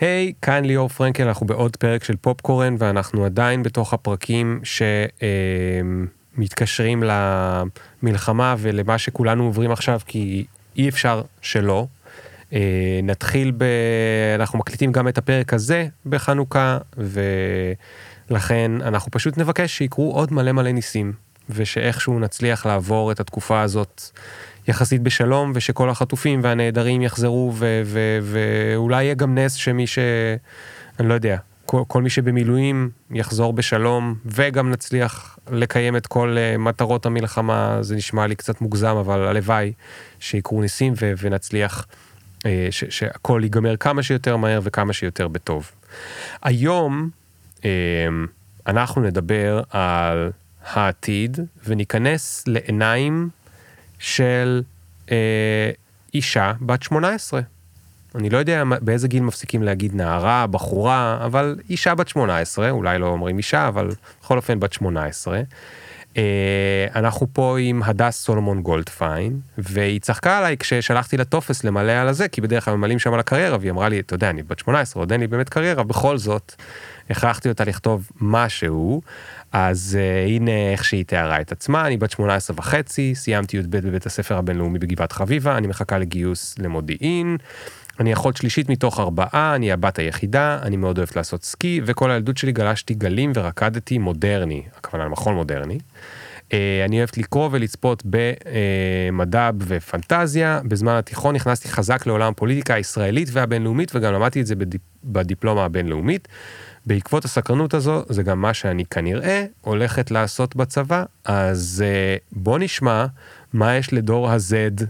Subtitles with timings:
[0.00, 4.60] היי, hey, כאן ליאור פרנקל, אנחנו בעוד פרק של פופקורן, ואנחנו עדיין בתוך הפרקים
[6.36, 7.02] שמתקשרים
[8.02, 10.44] למלחמה ולמה שכולנו עוברים עכשיו, כי
[10.76, 11.86] אי אפשר שלא.
[12.52, 13.64] אה, נתחיל ב...
[14.34, 16.78] אנחנו מקליטים גם את הפרק הזה בחנוכה,
[18.30, 21.12] ולכן אנחנו פשוט נבקש שיקרו עוד מלא מלא ניסים,
[21.50, 24.02] ושאיכשהו נצליח לעבור את התקופה הזאת
[24.68, 29.98] יחסית בשלום, ושכל החטופים והנעדרים יחזרו, ו- ו- ואולי יהיה גם נס שמי ש...
[31.00, 31.36] אני לא יודע,
[31.66, 37.96] כל, כל מי שבמילואים יחזור בשלום, וגם נצליח לקיים את כל uh, מטרות המלחמה, זה
[37.96, 39.72] נשמע לי קצת מוגזם, אבל הלוואי
[40.20, 41.86] שיקרו ניסים ו- ונצליח
[42.38, 45.70] uh, ש- שהכל ייגמר כמה שיותר מהר וכמה שיותר בטוב.
[46.42, 47.10] היום
[47.58, 47.62] uh,
[48.66, 50.30] אנחנו נדבר על
[50.66, 53.28] העתיד וניכנס לעיניים
[54.00, 54.62] של
[55.10, 55.70] אה,
[56.14, 57.40] אישה בת 18.
[58.14, 63.06] אני לא יודע באיזה גיל מפסיקים להגיד נערה, בחורה, אבל אישה בת 18, אולי לא
[63.06, 63.90] אומרים אישה, אבל
[64.22, 65.40] בכל אופן בת 18.
[66.16, 72.08] אה, אנחנו פה עם הדס סולומון גולדפיין, והיא צחקה עליי כששלחתי לה טופס למלא על
[72.08, 74.58] הזה, כי בדרך כלל ממלאים שם על הקריירה, והיא אמרה לי, אתה יודע, אני בת
[74.58, 76.54] 18, עוד אין לי באמת קריירה, בכל זאת,
[77.10, 79.02] הכרחתי אותה לכתוב משהו,
[79.52, 84.06] אז אה, הנה איך שהיא תיארה את עצמה, אני בת 18 וחצי, סיימתי י"ב בבית
[84.06, 87.36] הספר הבינלאומי בגבעת חביבה, אני מחכה לגיוס למודיעין,
[88.00, 92.36] אני אחות שלישית מתוך ארבעה, אני הבת היחידה, אני מאוד אוהבת לעשות סקי, וכל הילדות
[92.36, 95.78] שלי גלשתי גלים ורקדתי מודרני, הכוונה למחול מודרני.
[96.48, 96.52] Uh,
[96.84, 100.60] אני אוהבת לקרוא ולצפות במדע uh, ופנטזיה.
[100.64, 104.80] בזמן התיכון נכנסתי חזק לעולם הפוליטיקה הישראלית והבינלאומית, וגם למדתי את זה בדיפ...
[105.04, 106.28] בדיפלומה הבינלאומית.
[106.86, 113.06] בעקבות הסקרנות הזו, זה גם מה שאני כנראה הולכת לעשות בצבא, אז uh, בוא נשמע
[113.52, 114.84] מה יש לדור ה-Z,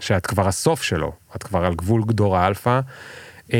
[0.00, 2.80] שאת כבר הסוף שלו, את כבר על גבול דור האלפא,
[3.48, 3.52] uh,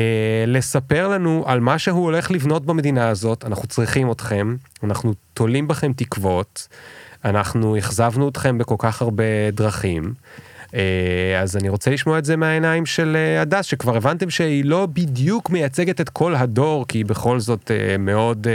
[0.47, 5.93] לספר לנו על מה שהוא הולך לבנות במדינה הזאת, אנחנו צריכים אתכם, אנחנו תולים בכם
[5.93, 6.67] תקוות,
[7.25, 10.13] אנחנו אכזבנו אתכם בכל כך הרבה דרכים.
[10.75, 14.85] אה, אז אני רוצה לשמוע את זה מהעיניים של אה, הדס, שכבר הבנתם שהיא לא
[14.85, 18.47] בדיוק מייצגת את כל הדור, כי היא בכל זאת אה, מאוד,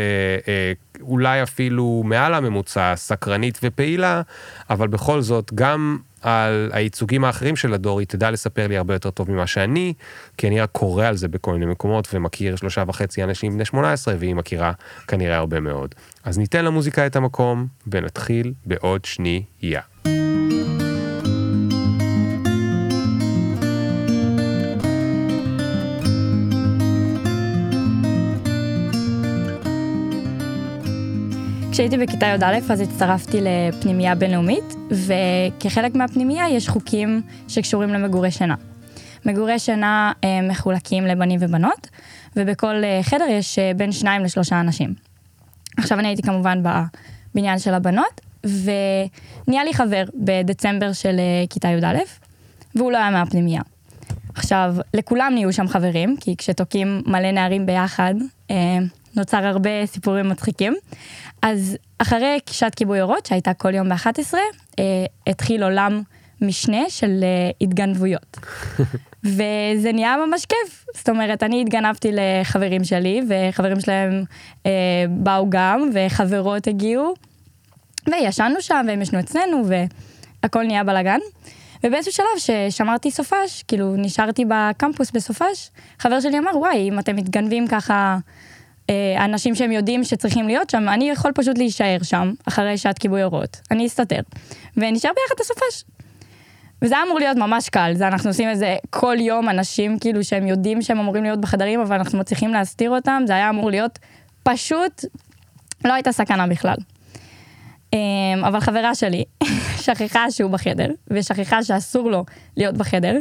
[1.01, 4.23] אולי אפילו מעל הממוצע, סקרנית ופעילה,
[4.71, 9.11] אבל בכל זאת, גם על הייצוגים האחרים של הדור, היא תדע לספר לי הרבה יותר
[9.11, 9.93] טוב ממה שאני,
[10.37, 14.15] כי אני רק קורא על זה בכל מיני מקומות ומכיר שלושה וחצי אנשים בני 18,
[14.19, 14.73] והיא מכירה
[15.09, 15.95] כנראה הרבה מאוד.
[16.25, 19.41] אז ניתן למוזיקה את המקום, ונתחיל בעוד שנייה.
[19.63, 20.16] Yeah.
[31.77, 38.55] כשהייתי בכיתה י"א אז הצטרפתי לפנימייה בינלאומית, וכחלק מהפנימייה יש חוקים שקשורים למגורי שינה.
[39.27, 41.89] מגורי שינה אה, מחולקים לבנים ובנות,
[42.37, 44.95] ובכל אה, חדר יש אה, בין שניים לשלושה אנשים.
[45.77, 51.21] עכשיו אני הייתי כמובן בבניין של הבנות, ונהיה לי חבר בדצמבר של
[51.51, 51.99] כיתה י"א,
[52.75, 53.63] והוא לא היה מהפנימייה.
[54.35, 58.15] עכשיו, לכולם נהיו שם חברים, כי כשתוקעים מלא נערים ביחד,
[59.17, 60.75] נוצר הרבה סיפורים מצחיקים.
[61.43, 64.35] אז אחרי שעת כיבוי אורות, שהייתה כל יום ב-11,
[64.79, 64.85] אה,
[65.27, 66.03] התחיל עולם
[66.41, 68.37] משנה של אה, התגנבויות.
[69.25, 70.87] וזה נהיה ממש כיף.
[70.95, 74.25] זאת אומרת, אני התגנבתי לחברים שלי, וחברים שלהם
[74.67, 74.71] אה,
[75.09, 77.15] באו גם, וחברות הגיעו,
[78.11, 79.63] וישנו שם, והם ישנו אצלנו,
[80.43, 81.19] והכל נהיה בלאגן.
[81.85, 82.39] ובאיזשהו שלב
[82.71, 88.19] ששמרתי סופש, כאילו נשארתי בקמפוס בסופש, חבר שלי אמר, וואי, אם אתם מתגנבים ככה
[88.91, 93.23] אה, אנשים שהם יודעים שצריכים להיות שם, אני יכול פשוט להישאר שם, אחרי שעת כיבוי
[93.23, 93.61] אורות.
[93.71, 94.21] אני אסתתר.
[94.77, 95.85] ונשאר ביחד בסופש.
[96.83, 100.47] וזה אמור להיות ממש קל, זה אנחנו עושים את זה כל יום, אנשים כאילו שהם
[100.47, 103.99] יודעים שהם אמורים להיות בחדרים, אבל אנחנו מצליחים להסתיר אותם, זה היה אמור להיות
[104.43, 105.05] פשוט,
[105.85, 106.77] לא הייתה סכנה בכלל.
[107.93, 109.25] אמ, אבל חברה שלי
[109.85, 112.25] שכחה שהוא בחדר, ושכחה שאסור לו
[112.57, 113.17] להיות בחדר,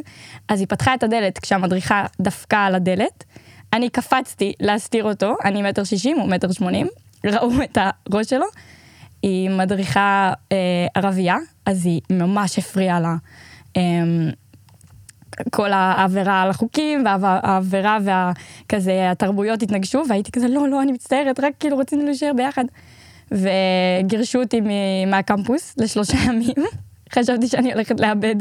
[0.50, 3.24] אז היא פתחה את הדלת כשהמדריכה דפקה על הדלת,
[3.76, 6.88] אני קפצתי להסתיר אותו, אני מטר שישים, הוא מטר שמונים,
[7.26, 8.46] ראו את הראש שלו.
[9.22, 13.16] היא מדריכה אה, ערבייה, אז היא ממש הפריעה לה.
[13.78, 13.82] אה,
[15.52, 21.54] כל העבירה על החוקים, והעבירה והכזה, התרבויות התנגשו, והייתי כזה, לא, לא, אני מצטערת, רק
[21.60, 22.66] כאילו רצינו להישאר ביחד.
[23.32, 24.62] וגירשו אותי
[25.08, 26.66] מהקמפוס לשלושה ימים.
[27.14, 28.36] חשבתי שאני הולכת לאבד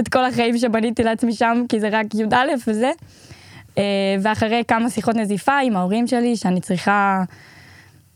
[0.00, 2.36] את כל החיים שבניתי לעצמי שם, כי זה רק י"א
[2.66, 2.90] וזה.
[3.78, 3.82] אה,
[4.22, 7.22] ואחרי כמה שיחות נזיפה עם ההורים שלי, שאני צריכה,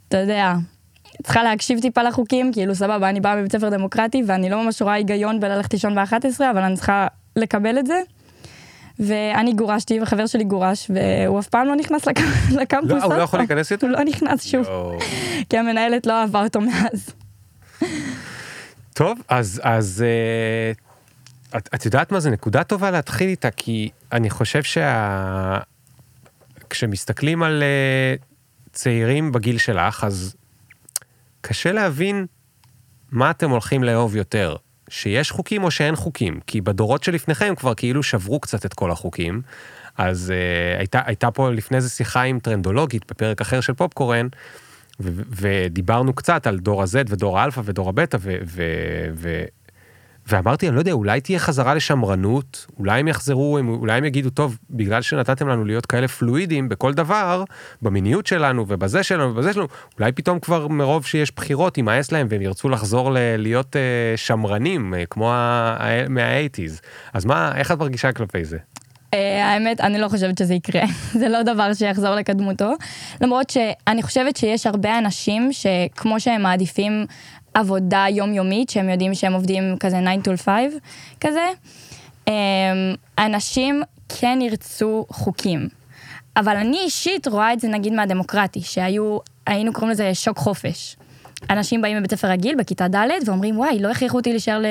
[0.08, 0.54] אתה יודע,
[1.22, 4.94] צריכה להקשיב טיפה לחוקים, כאילו סבבה, אני באה מבית ספר דמוקרטי ואני לא ממש רואה
[4.94, 8.00] היגיון בללכת לישון ב-11, אבל אני צריכה לקבל את זה.
[9.00, 12.50] ואני גורשתי וחבר שלי גורש והוא אף פעם לא נכנס לקמפ...
[12.60, 12.90] לקמפוס.
[12.90, 13.86] לא, הוא לא יכול להיכנס יותר?
[13.86, 14.66] הוא לא נכנס שוב.
[15.48, 17.10] כי המנהלת לא אהבה אותו מאז.
[18.94, 20.89] טוב, אז, אז אה,
[21.56, 25.58] את, את יודעת מה זה נקודה טובה להתחיל איתה, כי אני חושב שה...
[26.70, 28.14] כשמסתכלים על אה,
[28.72, 30.36] צעירים בגיל שלך, אז
[31.40, 32.26] קשה להבין
[33.10, 34.56] מה אתם הולכים לאהוב יותר,
[34.88, 39.42] שיש חוקים או שאין חוקים, כי בדורות שלפניכם כבר כאילו שברו קצת את כל החוקים.
[39.98, 44.28] אז uh, הייתה, הייתה פה לפני זה שיחה עם טרנדולוגית בפרק אחר של פופקורן,
[45.30, 49.44] ודיברנו קצת על דור ה-Z ודור האלפא ודור הבטא, ו-
[50.30, 54.58] ואמרתי, אני לא יודע, אולי תהיה חזרה לשמרנות, אולי הם יחזרו, אולי הם יגידו, טוב,
[54.70, 57.44] בגלל שנתתם לנו להיות כאלה פלואידים בכל דבר,
[57.82, 59.66] במיניות שלנו ובזה שלנו ובזה שלנו,
[59.98, 64.94] אולי פתאום כבר מרוב שיש בחירות יימאס להם והם ירצו לחזור ל- להיות uh, שמרנים,
[64.94, 66.80] uh, כמו ה- מה-80's.
[67.12, 68.58] אז מה, איך את מרגישה כלפי זה?
[69.14, 70.82] אה, האמת, אני לא חושבת שזה יקרה.
[71.20, 72.72] זה לא דבר שיחזור לקדמותו.
[73.20, 77.06] למרות שאני חושבת שיש הרבה אנשים שכמו שהם מעדיפים
[77.54, 80.50] עבודה יומיומית, שהם יודעים שהם עובדים כזה 9 to 5
[81.20, 81.46] כזה,
[82.28, 82.32] אמ,
[83.18, 85.68] אנשים כן ירצו חוקים.
[86.36, 90.96] אבל אני אישית רואה את זה נגיד מהדמוקרטי, שהיו, היינו קוראים לזה שוק חופש.
[91.50, 94.66] אנשים באים מבית ספר רגיל, בכיתה ד', ואומרים, וואי, לא הכריחו אותי להישאר ל...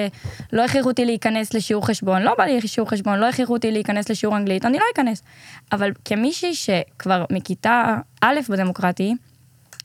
[0.53, 4.09] לא הכריחו אותי להיכנס לשיעור חשבון, לא בא לי שיעור חשבון, לא הכריחו אותי להיכנס
[4.09, 5.23] לשיעור אנגלית, אני לא אכנס.
[5.71, 9.15] אבל כמישהי שכבר מכיתה א' בדמוקרטי,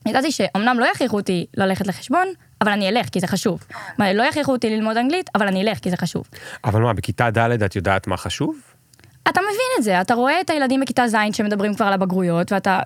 [0.06, 2.28] ידעתי שאומנם לא יכריחו אותי ללכת לחשבון,
[2.60, 3.64] אבל אני אלך, כי זה חשוב.
[3.98, 6.28] מה, לא יכריחו אותי ללמוד אנגלית, אבל אני אלך, כי זה חשוב.
[6.64, 8.56] אבל מה, בכיתה ד' את יודעת מה חשוב?
[9.28, 12.80] אתה מבין את זה, אתה רואה את הילדים בכיתה ז' שמדברים כבר על הבגרויות, ואתה,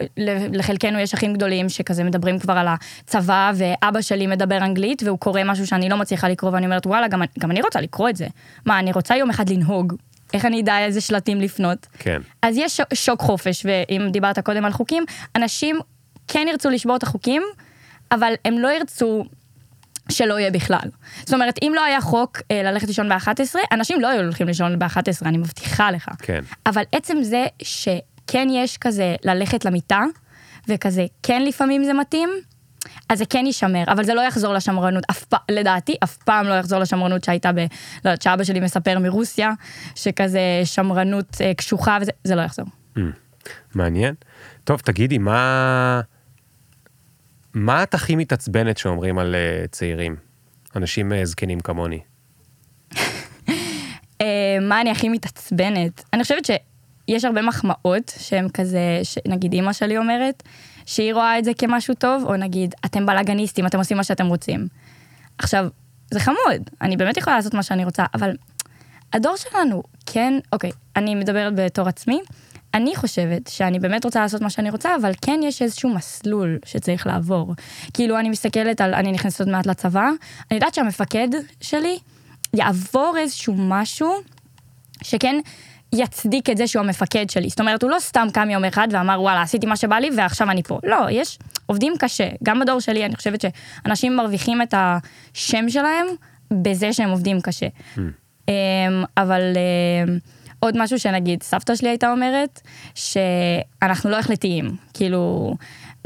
[0.53, 5.41] לחלקנו יש אחים גדולים שכזה מדברים כבר על הצבא, ואבא שלי מדבר אנגלית, והוא קורא
[5.45, 8.27] משהו שאני לא מצליחה לקרוא, ואני אומרת, וואלה, גם, גם אני רוצה לקרוא את זה.
[8.67, 9.95] מה, אני רוצה יום אחד לנהוג,
[10.35, 11.87] איך אני אדע איזה שלטים לפנות?
[11.99, 12.21] כן.
[12.43, 15.05] אז יש שוק, שוק חופש, ואם דיברת קודם על חוקים,
[15.37, 15.79] אנשים
[16.29, 17.43] כן ירצו לשבור את החוקים,
[18.13, 19.25] אבל הם לא ירצו
[20.09, 20.89] שלא יהיה בכלל.
[21.21, 24.79] זאת אומרת, אם לא היה חוק אה, ללכת לישון ב-11, אנשים לא היו הולכים לישון
[24.79, 26.09] ב-11, אני מבטיחה לך.
[26.19, 26.41] כן.
[26.67, 30.05] אבל עצם זה שכן יש כזה ללכת למיטה,
[30.69, 32.31] וכזה כן לפעמים זה מתאים,
[33.09, 36.55] אז זה כן יישמר, אבל זה לא יחזור לשמרנות, אף פעם, לדעתי, אף פעם לא
[36.55, 37.59] יחזור לשמרנות שהייתה ב...
[37.59, 37.65] לא
[38.05, 39.53] יודעת, שאבא שלי מספר מרוסיה,
[39.95, 42.67] שכזה שמרנות אה, קשוחה וזה, זה לא יחזור.
[42.97, 43.01] Mm,
[43.75, 44.15] מעניין.
[44.65, 46.01] טוב, תגידי, מה...
[47.59, 50.17] מה את הכי מתעצבנת שאומרים על uh, צעירים?
[50.77, 52.01] אנשים uh, זקנים כמוני.
[54.21, 56.05] אה, מה אני הכי מתעצבנת?
[56.13, 60.43] אני חושבת שיש הרבה מחמאות שהן כזה, נגיד אימא שלי אומרת,
[60.87, 64.69] שהיא רואה את זה כמשהו טוב, או נגיד, אתם בלאגניסטים, אתם עושים מה שאתם רוצים.
[65.39, 65.69] עכשיו,
[66.11, 68.37] זה חמוד, אני באמת יכולה לעשות מה שאני רוצה, אבל
[69.13, 72.21] הדור שלנו, כן, אוקיי, אני מדברת בתור עצמי,
[72.75, 77.07] אני חושבת שאני באמת רוצה לעשות מה שאני רוצה, אבל כן יש איזשהו מסלול שצריך
[77.07, 77.55] לעבור.
[77.95, 80.09] כאילו, אני מסתכלת על, אני נכנסת עוד מעט לצבא,
[80.51, 81.29] אני יודעת שהמפקד
[81.61, 81.99] שלי
[82.55, 84.13] יעבור איזשהו משהו
[85.03, 85.41] שכן
[85.93, 87.49] יצדיק את זה שהוא המפקד שלי.
[87.49, 90.51] זאת אומרת, הוא לא סתם קם יום אחד ואמר, וואלה, עשיתי מה שבא לי ועכשיו
[90.51, 90.79] אני פה.
[90.85, 92.29] לא, יש, עובדים קשה.
[92.43, 96.07] גם בדור שלי, אני חושבת שאנשים מרוויחים את השם שלהם
[96.51, 97.67] בזה שהם עובדים קשה.
[97.97, 98.51] Mm.
[99.17, 99.43] אבל...
[100.09, 100.19] אמ,
[100.61, 102.61] עוד משהו שנגיד סבתא שלי הייתה אומרת,
[102.95, 105.55] שאנחנו לא החלטיים, כאילו,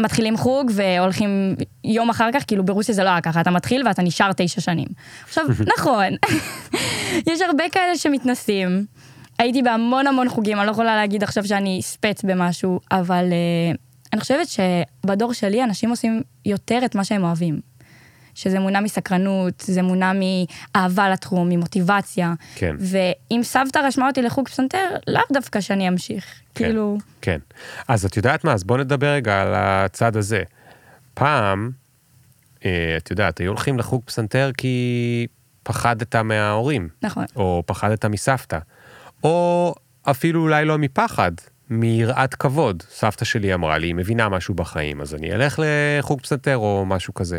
[0.00, 1.54] מתחילים חוג והולכים
[1.84, 4.88] יום אחר כך, כאילו ברוסיה זה לא היה ככה, אתה מתחיל ואתה נשאר תשע שנים.
[5.24, 5.44] עכשיו,
[5.78, 6.06] נכון,
[7.30, 8.86] יש הרבה כאלה שמתנסים.
[9.38, 13.76] הייתי בהמון המון חוגים, אני לא יכולה להגיד עכשיו שאני ספץ במשהו, אבל uh,
[14.12, 17.60] אני חושבת שבדור שלי אנשים עושים יותר את מה שהם אוהבים.
[18.34, 22.34] שזה מונע מסקרנות, זה מונע מאהבה לתחום, ממוטיבציה.
[22.54, 22.76] כן.
[22.78, 26.24] ואם סבתא רשמה אותי לחוג פסנתר, לאו דווקא שאני אמשיך.
[26.54, 26.98] כן, כאילו...
[27.22, 27.38] כן.
[27.88, 28.52] אז את יודעת מה?
[28.52, 30.42] אז בוא נדבר רגע על הצד הזה.
[31.14, 31.70] פעם,
[32.64, 35.26] אה, את יודעת, היו הולכים לחוג פסנתר כי
[35.62, 36.88] פחדת מההורים.
[37.02, 37.24] נכון.
[37.36, 38.58] או פחדת מסבתא.
[39.24, 41.32] או אפילו אולי לא מפחד,
[41.70, 42.82] מיראת כבוד.
[42.90, 47.14] סבתא שלי אמרה לי, היא מבינה משהו בחיים, אז אני אלך לחוג פסנתר או משהו
[47.14, 47.38] כזה.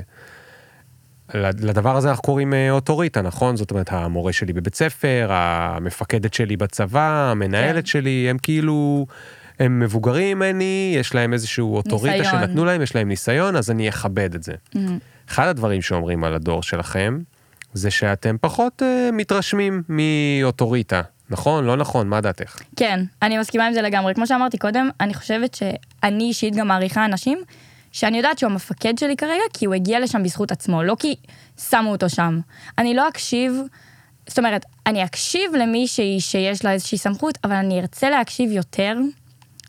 [1.34, 3.56] לדבר הזה אנחנו קוראים אה, אוטוריטה, נכון?
[3.56, 7.86] זאת אומרת, המורה שלי בבית ספר, המפקדת שלי בצבא, המנהלת כן.
[7.86, 9.06] שלי, הם כאילו,
[9.60, 12.42] הם מבוגרים ממני, יש להם איזשהו אוטוריטה ניסיון.
[12.42, 14.54] שנתנו להם, יש להם ניסיון, אז אני אכבד את זה.
[14.54, 14.80] Mm-hmm.
[15.30, 17.20] אחד הדברים שאומרים על הדור שלכם,
[17.74, 21.02] זה שאתם פחות uh, מתרשמים מאוטוריטה.
[21.30, 21.66] נכון?
[21.66, 22.08] לא נכון?
[22.08, 22.60] מה דעתך?
[22.76, 24.14] כן, אני מסכימה עם זה לגמרי.
[24.14, 27.40] כמו שאמרתי קודם, אני חושבת שאני אישית גם מעריכה אנשים
[27.94, 31.16] שאני יודעת שהוא המפקד שלי כרגע, כי הוא הגיע לשם בזכות עצמו, לא כי
[31.70, 32.40] שמו אותו שם.
[32.78, 33.62] אני לא אקשיב,
[34.30, 38.98] זאת אומרת, אני אקשיב למישהי שיש לה איזושהי סמכות, אבל אני ארצה להקשיב יותר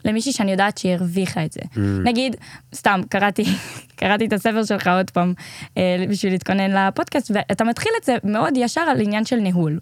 [0.05, 1.59] למישהי שאני יודעת שהיא הרוויחה את זה.
[1.61, 1.79] Mm.
[2.03, 2.35] נגיד,
[2.75, 3.45] סתם, קראתי,
[3.99, 5.33] קראתי את הספר שלך עוד פעם
[5.77, 9.79] אה, בשביל להתכונן לפודקאסט, ואתה מתחיל את זה מאוד ישר על עניין של ניהול.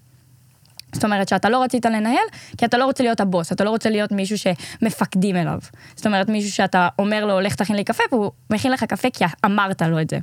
[0.93, 2.25] זאת אומרת שאתה לא רצית לנהל,
[2.57, 5.59] כי אתה לא רוצה להיות הבוס, אתה לא רוצה להיות מישהו שמפקדים אליו.
[5.95, 9.25] זאת אומרת, מישהו שאתה אומר לו, לך תכין לי קפה, והוא מכין לך קפה כי
[9.45, 10.19] אמרת לו את זה.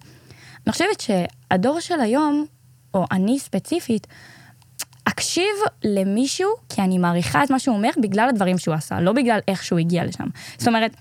[0.67, 2.47] אני חושבת שהדור של היום,
[2.95, 4.07] או אני ספציפית,
[5.05, 9.39] אקשיב למישהו כי אני מעריכה את מה שהוא אומר בגלל הדברים שהוא עשה, לא בגלל
[9.49, 10.27] איך שהוא הגיע לשם.
[10.59, 10.97] זאת אומרת,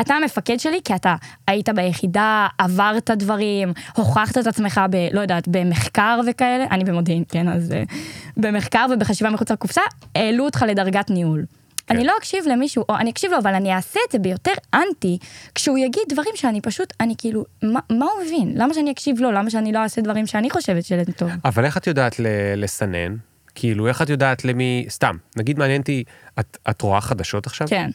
[0.00, 1.14] אתה המפקד שלי כי אתה
[1.46, 4.96] היית ביחידה, עברת דברים, הוכחת את עצמך ב...
[5.12, 7.94] לא יודעת, במחקר וכאלה, אני במודיעין, כן, אז uh,
[8.36, 9.80] במחקר ובחשיבה מחוץ לקופסה,
[10.14, 11.44] העלו אותך לדרגת ניהול.
[11.86, 11.94] כן.
[11.96, 15.18] אני לא אקשיב למישהו, או אני אקשיב לו, אבל אני אעשה את זה ביותר אנטי,
[15.54, 18.52] כשהוא יגיד דברים שאני פשוט, אני כאילו, מה, מה הוא מבין?
[18.56, 19.32] למה שאני אקשיב לו?
[19.32, 21.30] למה שאני לא אעשה דברים שאני חושבת שזה טוב?
[21.44, 22.14] אבל איך את יודעת
[22.56, 23.16] לסנן?
[23.54, 26.04] כאילו, איך את יודעת למי, סתם, נגיד מעניין אותי,
[26.40, 27.68] את, את רואה חדשות עכשיו?
[27.68, 27.90] כן.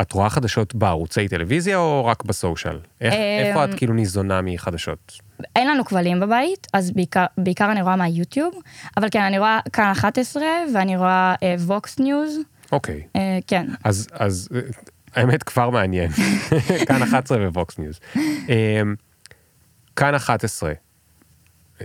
[0.00, 2.78] את רואה חדשות בערוצי טלוויזיה או רק ב social?
[3.00, 5.18] איך, איפה את כאילו ניזונה מחדשות?
[5.56, 8.54] אין לנו כבלים בבית, אז בעיקר, בעיקר אני רואה מהיוטיוב,
[8.96, 10.42] אבל כן, אני רואה כאן 11
[10.74, 12.38] ואני רואה Vox אה, News.
[12.72, 13.02] אוקיי.
[13.16, 13.66] אה, כן.
[13.84, 14.48] אז, אז
[15.14, 16.10] האמת כבר מעניין,
[16.88, 18.00] כאן 11 ו Vox News.
[19.96, 20.72] כאן 11,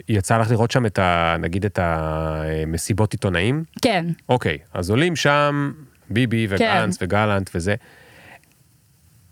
[0.10, 1.36] יצא לך לראות שם את ה...
[1.40, 3.64] נגיד את המסיבות עיתונאים?
[3.82, 4.06] כן.
[4.30, 5.72] אוקיי, אז עולים שם
[6.10, 7.06] ביבי וגנץ כן.
[7.06, 7.76] וגלנט וזה.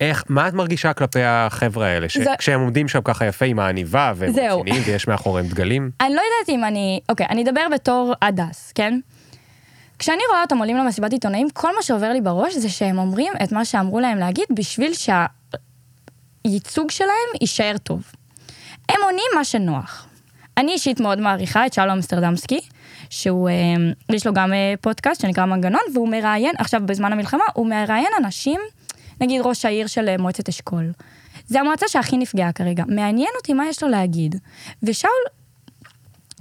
[0.10, 2.18] איך, מה את מרגישה כלפי החבר'ה האלה, ש...
[2.18, 2.32] זה...
[2.38, 5.92] כשהם עומדים שם ככה יפה עם העניבה והם רציניים ויש מאחוריהם דגלים?
[6.02, 9.00] אני לא יודעת אם אני, אוקיי, אני אדבר בתור הדס, כן?
[10.00, 13.52] כשאני רואה אותם עולים למסיבת עיתונאים, כל מה שעובר לי בראש זה שהם אומרים את
[13.52, 14.92] מה שאמרו להם להגיד בשביל
[16.44, 18.04] שהייצוג שלהם יישאר טוב.
[18.90, 20.08] הם עונים מה שנוח.
[20.58, 22.60] אני אישית מאוד מעריכה את שלום אמסטרדמסקי,
[23.10, 23.54] שהוא, אה,
[24.16, 28.60] יש לו גם אה, פודקאסט שנקרא מנגנון, והוא מראיין, עכשיו בזמן המלחמה, הוא מראיין אנשים,
[29.22, 30.92] נגיד ראש העיר של אה, מועצת אשכול.
[31.48, 32.84] זה המועצה שהכי נפגעה כרגע.
[32.88, 34.36] מעניין אותי מה יש לו להגיד.
[34.84, 35.12] ושאול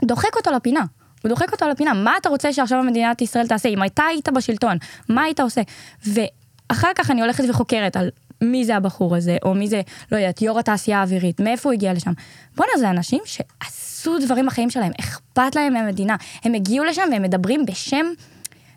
[0.05, 0.85] דוחק אותו לפינה.
[1.23, 3.69] הוא דוחק אותו לפינה, מה אתה רוצה שעכשיו מדינת ישראל תעשה?
[3.69, 4.77] אם אתה היית בשלטון,
[5.09, 5.61] מה היית עושה?
[6.07, 8.11] ואחר כך אני הולכת וחוקרת על
[8.41, 9.81] מי זה הבחור הזה, או מי זה,
[10.13, 12.13] לא יודעת, יו"ר התעשייה האווירית, מאיפה הוא הגיע לשם.
[12.57, 16.17] בואנה, זה אנשים שעשו דברים בחיים שלהם, אכפת להם מהמדינה.
[16.45, 18.07] הם הגיעו לשם והם מדברים בשם...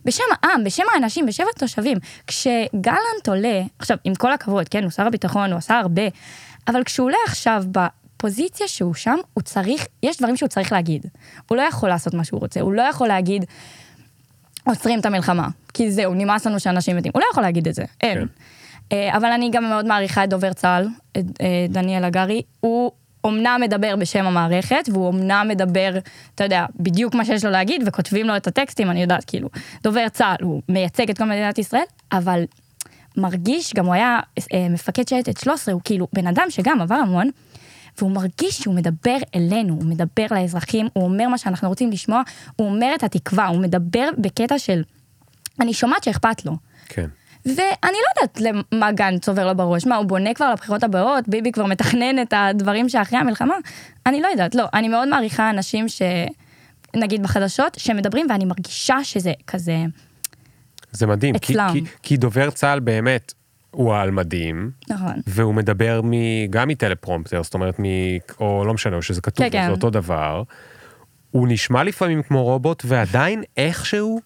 [0.05, 1.97] בשם העם, בשם האנשים, בשם התושבים.
[2.27, 6.03] כשגלנט עולה, עכשיו, עם כל הכבוד, כן, הוא שר הביטחון, הוא עשה הרבה,
[6.67, 11.05] אבל כשהוא עולה עכשיו בפוזיציה שהוא שם, הוא צריך, יש דברים שהוא צריך להגיד.
[11.49, 13.45] הוא לא יכול לעשות מה שהוא רוצה, הוא לא יכול להגיד,
[14.63, 17.11] עוצרים את המלחמה, כי זהו, נמאס לנו שאנשים מתים.
[17.15, 18.17] הוא לא יכול להגיד את זה, אין.
[18.17, 18.25] כן.
[18.91, 22.41] אה, אבל אני גם מאוד מעריכה את דובר צה"ל, את אה, דניאל הגרי.
[22.59, 22.91] הוא
[23.25, 25.97] אומנם מדבר בשם המערכת, והוא אומנם מדבר,
[26.35, 29.49] אתה יודע, בדיוק מה שיש לו להגיד, וכותבים לו את הטקסטים, אני יודעת, כאילו,
[29.83, 32.43] דובר צה"ל, הוא מייצג את כל מדינת ישראל, אבל
[33.17, 34.19] מרגיש, גם הוא היה
[34.53, 37.29] אה, מפקד שייטת 13, הוא כאילו בן אדם שגם עבר המון,
[37.97, 42.21] והוא מרגיש שהוא מדבר אלינו, הוא מדבר לאזרחים, הוא אומר מה שאנחנו רוצים לשמוע,
[42.55, 44.83] הוא אומר את התקווה, הוא מדבר בקטע של,
[45.59, 46.57] אני שומעת שאכפת לו.
[46.89, 47.07] כן.
[47.45, 51.51] ואני לא יודעת למה גנץ עובר לו בראש, מה הוא בונה כבר לבחירות הבאות, ביבי
[51.51, 53.55] כבר מתכנן את הדברים שאחרי המלחמה?
[54.05, 56.01] אני לא יודעת, לא, אני מאוד מעריכה אנשים ש...
[56.95, 59.77] נגיד בחדשות, שמדברים ואני מרגישה שזה כזה...
[60.91, 63.33] זה מדהים, כי, כי, כי דובר צה"ל באמת,
[63.71, 65.13] הוא על מדים, נכון.
[65.27, 66.11] והוא מדבר מ,
[66.49, 67.83] גם מטלפרומפטר, זאת אומרת, מ,
[68.39, 69.71] או לא משנה, או שזה כתוב, כן, זה כן.
[69.71, 70.43] אותו דבר.
[71.31, 74.19] הוא נשמע לפעמים כמו רובוט, ועדיין איכשהו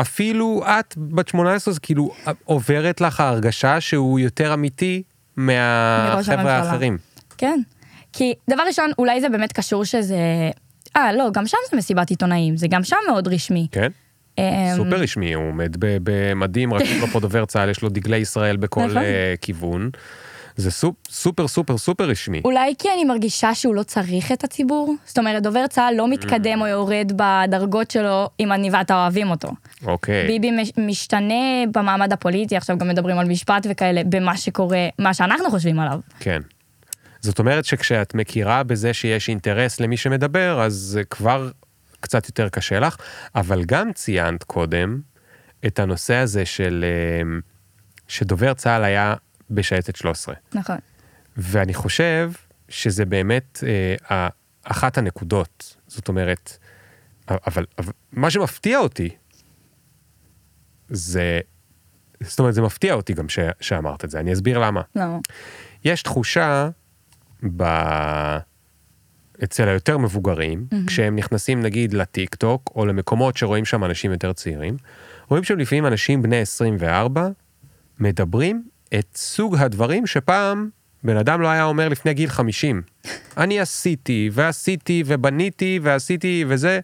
[0.00, 2.10] אפילו את בת 18 זה כאילו
[2.44, 5.02] עוברת לך ההרגשה שהוא יותר אמיתי
[5.36, 6.98] מהחבר'ה האחרים.
[7.38, 7.60] כן,
[8.12, 10.16] כי דבר ראשון אולי זה באמת קשור שזה,
[10.96, 13.66] אה לא גם שם זה מסיבת עיתונאים זה גם שם מאוד רשמי.
[13.72, 13.90] כן.
[14.38, 14.44] אמ,
[14.76, 18.84] סופר רשמי הוא עומד במדים רשום לו פה דובר צה"ל יש לו דגלי ישראל בכל
[18.84, 18.96] נכון.
[18.96, 19.90] אה, כיוון.
[20.56, 22.40] זה סופ, סופר סופר סופר רשמי.
[22.44, 24.94] אולי כי אני מרגישה שהוא לא צריך את הציבור?
[25.06, 29.48] זאת אומרת, דובר צה"ל לא מתקדם או יורד בדרגות שלו אם אני ואתה אוהבים אותו.
[29.86, 30.26] אוקיי.
[30.26, 35.78] ביבי משתנה במעמד הפוליטי, עכשיו גם מדברים על משפט וכאלה, במה שקורה, מה שאנחנו חושבים
[35.80, 36.00] עליו.
[36.20, 36.40] כן.
[37.20, 41.50] זאת אומרת שכשאת מכירה בזה שיש אינטרס למי שמדבר, אז זה כבר
[42.00, 42.96] קצת יותר קשה לך,
[43.34, 45.00] אבל גם ציינת קודם
[45.66, 47.38] את הנושא הזה של אה,
[48.08, 49.14] שדובר צה"ל היה
[49.50, 50.34] בשייטת 13.
[50.54, 50.76] נכון.
[51.36, 52.32] ואני חושב
[52.68, 53.64] שזה באמת
[54.10, 54.28] אה,
[54.64, 56.58] אחת הנקודות, זאת אומרת,
[57.28, 59.08] אבל, אבל מה שמפתיע אותי,
[60.88, 61.40] זה,
[62.20, 64.82] זאת אומרת, זה מפתיע אותי גם ש, שאמרת את זה, אני אסביר למה.
[64.96, 65.18] למה?
[65.84, 66.68] יש תחושה
[67.56, 67.64] ב...
[69.44, 70.76] אצל היותר מבוגרים, mm-hmm.
[70.86, 74.76] כשהם נכנסים נגיד לטיק טוק, או למקומות שרואים שם אנשים יותר צעירים,
[75.28, 77.28] רואים שם לפעמים אנשים בני 24,
[77.98, 80.68] מדברים את סוג הדברים שפעם
[81.04, 82.82] בן אדם לא היה אומר לפני גיל 50.
[83.36, 86.80] אני עשיתי, ועשיתי, ובניתי, ועשיתי, וזה,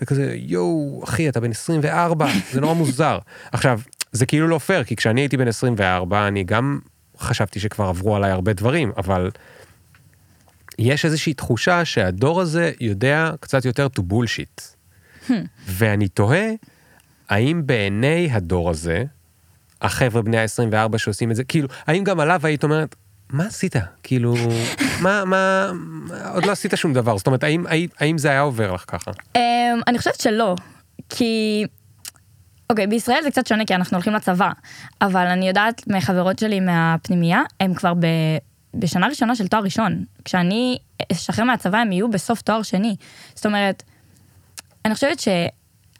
[0.00, 3.18] וכזה, יואו, אחי, אתה בן 24, זה נורא מוזר.
[3.52, 3.80] עכשיו,
[4.12, 6.78] זה כאילו לא פייר, כי כשאני הייתי בן 24, אני גם
[7.18, 9.30] חשבתי שכבר עברו עליי הרבה דברים, אבל
[10.78, 14.62] יש איזושהי תחושה שהדור הזה יודע קצת יותר to bullshit.
[15.66, 16.46] ואני תוהה,
[17.28, 19.04] האם בעיני הדור הזה,
[19.82, 22.96] החבר'ה בני ה-24 שעושים את זה, כאילו, האם גם עליו היית אומרת,
[23.30, 23.76] מה עשית?
[24.02, 24.34] כאילו,
[25.00, 25.70] מה, מה,
[26.34, 29.10] עוד לא עשית שום דבר, זאת אומרת, האם, האם, האם זה היה עובר לך ככה?
[29.36, 29.40] אמ,
[29.86, 30.54] אני חושבת שלא,
[31.08, 31.64] כי...
[32.70, 34.50] אוקיי, בישראל זה קצת שונה כי אנחנו הולכים לצבא,
[35.00, 38.06] אבל אני יודעת מחברות שלי מהפנימייה, הם כבר ב...
[38.74, 40.04] בשנה ראשונה של תואר ראשון.
[40.24, 40.78] כשאני
[41.12, 42.96] אשחרר מהצבא הם יהיו בסוף תואר שני.
[43.34, 43.82] זאת אומרת,
[44.84, 45.20] אני חושבת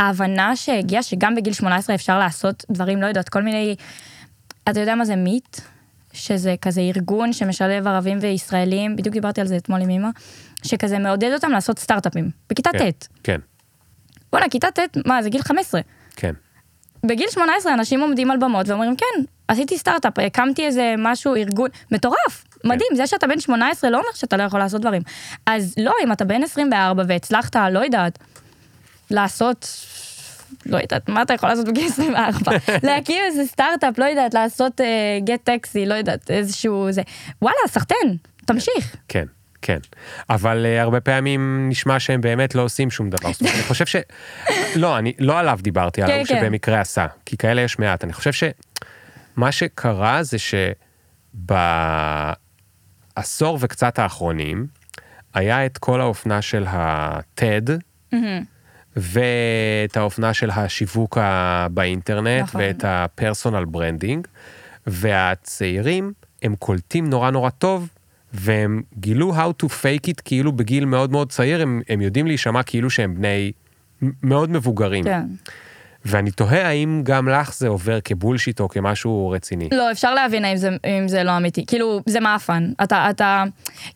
[0.01, 3.77] שההבנה שהגיעה שגם בגיל 18 אפשר לעשות דברים, לא יודעת, כל מיני...
[4.69, 5.57] אתה יודע מה זה מיט?
[6.13, 10.09] שזה כזה ארגון שמשלב ערבים וישראלים, בדיוק דיברתי על זה אתמול עם אמא,
[10.63, 13.07] שכזה מעודד אותם לעשות סטארט-אפים, בכיתה כן, ט'.
[13.23, 13.41] כן,
[14.33, 15.81] וואלה, כיתה ט', מה, זה גיל 15.
[16.17, 16.35] כן.
[17.07, 22.45] בגיל 18 אנשים עומדים על במות ואומרים, כן, עשיתי סטארט-אפ, הקמתי איזה משהו, ארגון, מטורף,
[22.65, 25.03] מדהים, זה שאתה בן 18 לא אומר שאתה לא יכול לעשות דברים.
[25.47, 28.19] אז לא, אם אתה בן 24 והצלחת, לא יודעת,
[29.11, 29.69] לעשות,
[30.67, 32.53] לא יודעת, מה אתה יכול לעשות בגיל 24?
[32.89, 34.81] להקים איזה סטארט-אפ, לא יודעת, לעשות
[35.25, 37.03] גט טקסי, לא יודעת, איזשהו זה.
[37.43, 38.97] וואלה, סחטיין, תמשיך.
[39.09, 39.25] כן,
[39.63, 39.79] כן.
[40.31, 43.33] אבל uh, הרבה פעמים נשמע שהם באמת לא עושים שום דבר.
[43.33, 43.97] זאת אומרת, אני חושב ש...
[44.83, 46.41] לא, אני לא עליו דיברתי, על כן, ההוא כן.
[46.41, 48.05] שבמקרה עשה, כי כאלה יש מעט.
[48.05, 50.37] אני חושב שמה שקרה זה
[53.15, 54.67] שבעשור וקצת האחרונים,
[55.35, 57.71] היה את כל האופנה של ה-TED,
[58.99, 61.19] ואת האופנה של השיווק
[61.71, 62.61] באינטרנט, נכון.
[62.61, 64.27] ואת ה personal branding,
[64.87, 66.13] והצעירים,
[66.43, 67.89] הם קולטים נורא נורא טוב,
[68.33, 72.63] והם גילו how to fake it כאילו בגיל מאוד מאוד צעיר, הם, הם יודעים להישמע
[72.63, 73.53] כאילו שהם בני
[74.23, 75.05] מאוד מבוגרים.
[75.05, 75.23] כן.
[76.05, 79.69] ואני תוהה האם גם לך זה עובר כ bullshit או כמשהו רציני.
[79.73, 81.67] לא, אפשר להבין האם זה, אם זה לא אמיתי.
[81.67, 82.73] כאילו, זה מאפן.
[82.83, 83.45] אתה, אתה,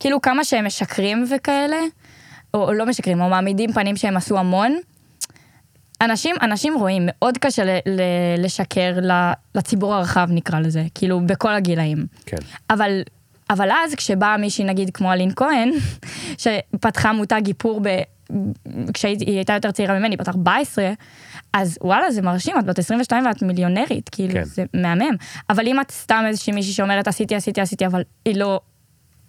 [0.00, 1.76] כאילו כמה שהם משקרים וכאלה,
[2.54, 4.76] או לא משקרים, או מעמידים פנים שהם עשו המון,
[6.02, 8.00] אנשים, אנשים רואים, מאוד קשה ל, ל,
[8.38, 8.98] לשקר
[9.54, 12.06] לציבור הרחב נקרא לזה, כאילו בכל הגילאים.
[12.26, 12.36] כן.
[12.70, 13.02] אבל,
[13.50, 15.70] אבל אז כשבאה מישהי נגיד כמו אלין כהן,
[16.42, 17.88] שפתחה מותג איפור ב...
[18.94, 20.92] כשהיא הייתה יותר צעירה ממני, בת 14,
[21.52, 24.44] אז וואלה זה מרשים, את בת 22 ואת מיליונרית, כאילו כן.
[24.44, 25.16] זה מהמם.
[25.50, 28.60] אבל אם את סתם איזושהי מישהי שאומרת עשיתי, עשיתי, עשיתי, אבל היא לא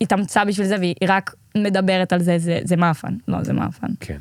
[0.01, 3.13] התאמצה בשביל זה והיא רק מדברת על זה, זה, זה מאפן.
[3.27, 3.87] לא, זה מאפן.
[3.99, 4.17] כן.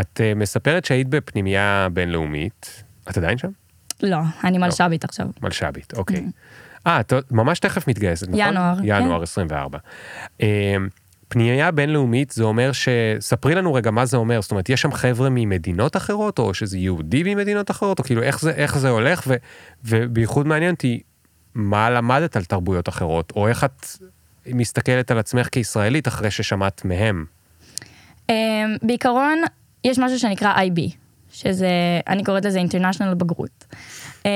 [0.00, 3.48] את uh, מספרת שהיית בפנימייה בינלאומית, את עדיין שם?
[4.02, 5.26] לא, אני מלש"בית עכשיו.
[5.42, 6.26] מלש"בית, אוקיי.
[6.86, 8.40] אה, את ממש תכף מתגייסת, נכון?
[8.40, 9.22] ינואר, ינואר כן.
[9.22, 9.78] 24.
[10.42, 10.76] אה,
[11.28, 12.88] פנימייה בינלאומית זה אומר ש...
[13.20, 16.78] ספרי לנו רגע מה זה אומר, זאת אומרת, יש שם חבר'ה ממדינות אחרות, או שזה
[16.78, 19.34] יהודי ממדינות אחרות, או כאילו איך זה, איך זה הולך, ו,
[19.84, 21.00] ובייחוד מעניין אותי,
[21.54, 23.86] מה למדת על תרבויות אחרות, או איך את
[24.46, 27.24] מסתכלת על עצמך כישראלית אחרי ששמעת מהם.
[28.28, 28.34] אמ,
[28.82, 29.42] בעיקרון,
[29.84, 30.80] יש משהו שנקרא IB,
[31.32, 31.68] שזה,
[32.08, 33.64] אני קוראת לזה International בגרות.
[34.24, 34.30] אמ,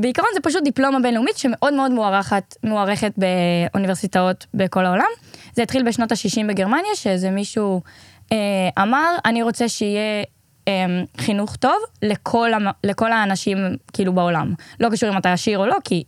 [0.00, 5.10] בעיקרון זה פשוט דיפלומה בינלאומית שמאוד מאוד מוערכת, מוערכת באוניברסיטאות בכל העולם.
[5.54, 7.82] זה התחיל בשנות ה-60 בגרמניה, שאיזה מישהו
[8.32, 10.24] אה, אמר, אני רוצה שיהיה
[10.68, 12.50] אה, חינוך טוב לכל,
[12.84, 13.58] לכל האנשים
[13.92, 14.54] כאילו בעולם.
[14.80, 16.04] לא קשור אם אתה עשיר או לא, כי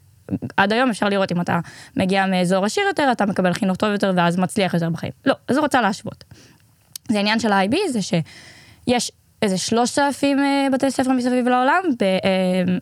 [0.56, 1.60] עד היום אפשר לראות אם אתה
[1.96, 5.12] מגיע מאזור עשיר יותר, אתה מקבל חינוך טוב יותר ואז מצליח יותר בחיים.
[5.26, 6.24] לא, אז הוא רוצה להשוות.
[7.10, 9.10] זה עניין של ה-IB, זה שיש
[9.42, 12.18] איזה 3,000 אה, בתי ספר מסביב לעולם, ב, אה,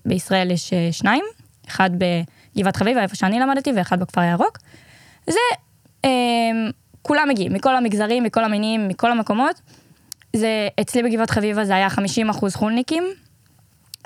[0.07, 1.25] בישראל יש אה, שניים,
[1.69, 4.59] אחד בגבעת חביבה, איפה שאני למדתי, ואחד בכפר הירוק.
[5.27, 5.39] זה,
[6.05, 6.11] אה,
[7.03, 9.61] כולם מגיעים, מכל המגזרים, מכל המינים, מכל המקומות.
[10.37, 13.05] זה, אצלי בגבעת חביבה זה היה 50 אחוז חולניקים,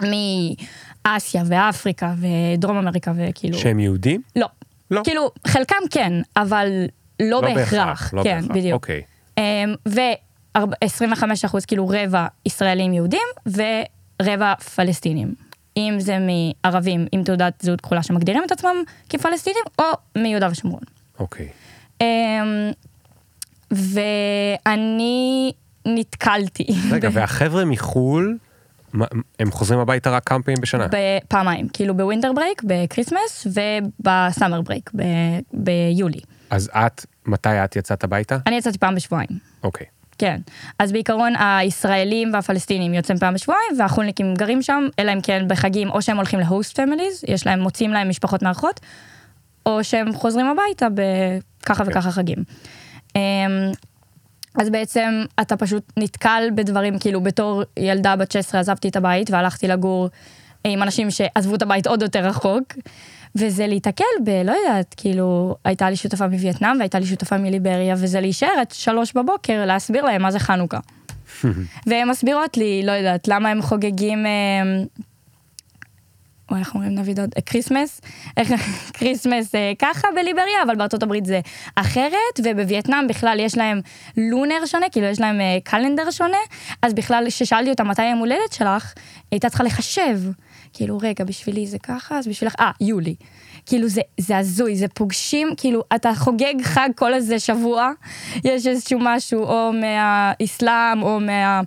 [0.03, 3.59] מאסיה ואפריקה ודרום אמריקה וכאילו...
[3.59, 4.23] שהם יהודים?
[4.37, 4.47] לא.
[4.91, 5.01] לא.
[5.05, 6.69] כאילו, חלקם כן, אבל
[7.21, 8.15] לא, לא בהכרח.
[8.15, 8.57] לא כן, בהכרח.
[8.57, 8.75] בדיוק.
[8.75, 9.03] אוקיי.
[9.89, 15.35] ו-25 אחוז, כאילו רבע ישראלים יהודים ורבע פלסטינים.
[15.77, 18.77] אם זה מערבים עם תעודת זהות כחולה שמגדירים את עצמם
[19.09, 19.85] כפלסטינים, או
[20.17, 20.83] מיהודה ושומרון.
[21.19, 21.49] אוקיי.
[22.01, 22.07] אמ,
[23.71, 25.53] ואני
[25.87, 26.67] נתקלתי.
[26.91, 28.39] רגע, והחבר'ה מחו"ל,
[29.39, 30.87] הם חוזרים הביתה רק כמה פעמים בשנה?
[30.91, 34.91] בפעמיים, כאילו ב winter break, ב Christmas, וב summer break,
[35.53, 36.21] ביולי.
[36.51, 38.37] אז את, מתי את יצאת הביתה?
[38.47, 39.39] אני יצאתי פעם בשבועיים.
[39.63, 39.87] אוקיי.
[40.19, 40.41] כן.
[40.79, 46.03] אז בעיקרון הישראלים והפלסטינים יוצאים פעם בשבועיים, והחו"לניקים גרים שם, אלא אם כן בחגים, או
[46.03, 48.81] שהם הולכים ל host families, יש להם, מוצאים להם משפחות מארחות,
[49.67, 51.91] או שהם חוזרים הביתה בככה כן.
[51.91, 52.39] וככה חגים.
[53.17, 53.21] אמ,
[54.61, 59.69] אז בעצם אתה פשוט נתקל בדברים, כאילו בתור ילדה בת 16 עזבתי את הבית והלכתי
[59.69, 60.09] לגור
[60.65, 62.65] עם אנשים שעזבו את הבית עוד יותר רחוק,
[63.37, 64.31] וזה להיתקל ב...
[64.45, 69.13] לא יודעת, כאילו, הייתה לי שותפה מווייטנאם והייתה לי שותפה מליבריה, וזה להישאר עד שלוש
[69.13, 70.79] בבוקר להסביר להם מה זה חנוכה.
[71.87, 74.27] והן מסבירות לי, לא יודעת, למה הם חוגגים...
[74.27, 74.85] אמ,
[76.51, 77.29] וואי, איך אומרים נביא דוד?
[77.47, 78.01] Christmas?
[78.37, 78.51] איך-
[78.99, 81.41] Christmas אה, ככה בליבריה, אבל בארצות הברית זה
[81.75, 82.13] אחרת,
[82.45, 83.81] ובווייטנאם בכלל יש להם
[84.17, 86.37] lunar שונה, כאילו יש להם אה, calendar שונה,
[86.83, 90.21] אז בכלל כששאלתי אותה מתי יום הולדת שלך, היא הייתה צריכה לחשב.
[90.73, 93.15] כאילו, רגע, בשבילי זה ככה, אז בשבילך, אה, יולי.
[93.67, 97.91] כאילו זה, זה הזוי, זה פוגשים, כאילו, אתה חוגג חג כל איזה שבוע,
[98.45, 101.61] יש איזשהו משהו, או מהאסלאם, או מה...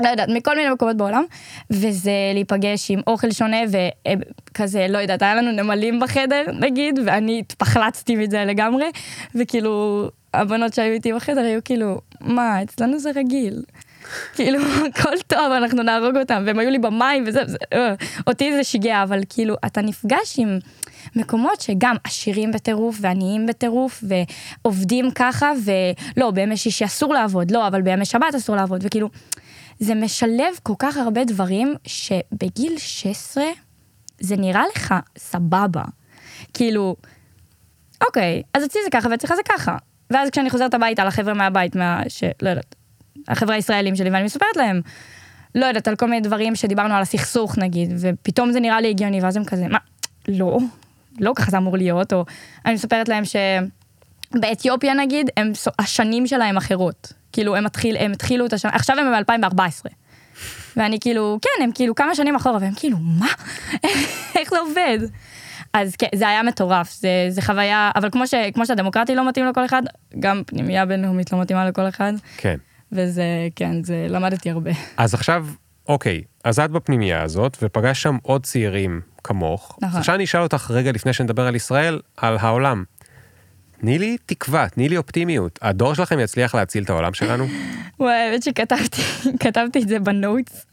[0.00, 1.24] לא יודעת, מכל מיני מקומות בעולם,
[1.70, 8.16] וזה להיפגש עם אוכל שונה וכזה, לא יודעת, היה לנו נמלים בחדר נגיד, ואני התפחלצתי
[8.16, 8.86] מזה לגמרי,
[9.34, 13.62] וכאילו, הבנות שהיו איתי בחדר היו כאילו, מה, אצלנו זה רגיל.
[14.34, 17.94] כאילו, הכל טוב, אנחנו נהרוג אותם, והם היו לי במים וזה, וזה אה,
[18.26, 20.58] אותי זה שיגע, אבל כאילו, אתה נפגש עם
[21.16, 24.04] מקומות שגם עשירים בטירוף ועניים בטירוף,
[24.62, 29.08] ועובדים ככה, ולא, בימי שישי אסור לעבוד, לא, אבל בימי שבת אסור לעבוד, וכאילו,
[29.78, 33.44] זה משלב כל כך הרבה דברים, שבגיל 16
[34.20, 35.82] זה נראה לך סבבה.
[36.54, 36.96] כאילו,
[38.06, 39.76] אוקיי, אז אצלי זה ככה ואצלך זה ככה.
[40.10, 42.02] ואז כשאני חוזרת הביתה לחבר'ה מהבית, מה...
[42.08, 42.24] ש...
[42.42, 42.74] לא יודעת,
[43.28, 44.80] החבר'ה הישראלים שלי, ואני מספרת להם,
[45.54, 49.20] לא יודעת, על כל מיני דברים שדיברנו על הסכסוך נגיד, ופתאום זה נראה לי הגיוני,
[49.20, 49.78] ואז הם כזה, מה,
[50.28, 50.58] לא,
[51.20, 52.24] לא ככה זה אמור להיות, או
[52.66, 57.12] אני מספרת להם שבאתיופיה נגיד, הם, השנים שלהם אחרות.
[57.32, 59.88] כאילו, הם, התחיל, הם התחילו את השנה, עכשיו הם ב-2014.
[60.76, 63.28] ואני כאילו, כן, הם כאילו כמה שנים אחורה, והם כאילו, מה?
[64.38, 64.98] איך זה עובד?
[65.72, 69.46] אז כן, זה היה מטורף, זה, זה חוויה, אבל כמו, ש, כמו שהדמוקרטי לא מתאים
[69.46, 69.82] לכל אחד,
[70.18, 72.56] גם פנימייה בינלאומית לא מתאימה לכל אחד, כן.
[72.92, 74.70] וזה, כן, זה, למדתי הרבה.
[74.96, 75.46] אז עכשיו,
[75.88, 79.78] אוקיי, אז את בפנימייה הזאת, ופגשת שם עוד צעירים כמוך.
[79.82, 79.98] נכון.
[79.98, 82.84] עכשיו אני אשאל אותך רגע לפני שנדבר על ישראל, על העולם.
[83.80, 85.58] תני לי תקווה, תני לי אופטימיות.
[85.62, 87.46] הדור שלכם יצליח להציל את העולם שלנו?
[88.00, 89.02] וואי, האמת שכתבתי,
[89.44, 90.66] כתבתי את זה בנוטס,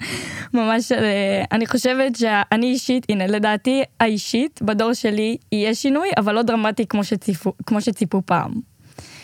[0.54, 6.42] ממש, אה, אני חושבת שאני אישית, הנה, לדעתי האישית, בדור שלי יהיה שינוי, אבל לא
[6.42, 8.52] דרמטי כמו שציפו, כמו שציפו פעם.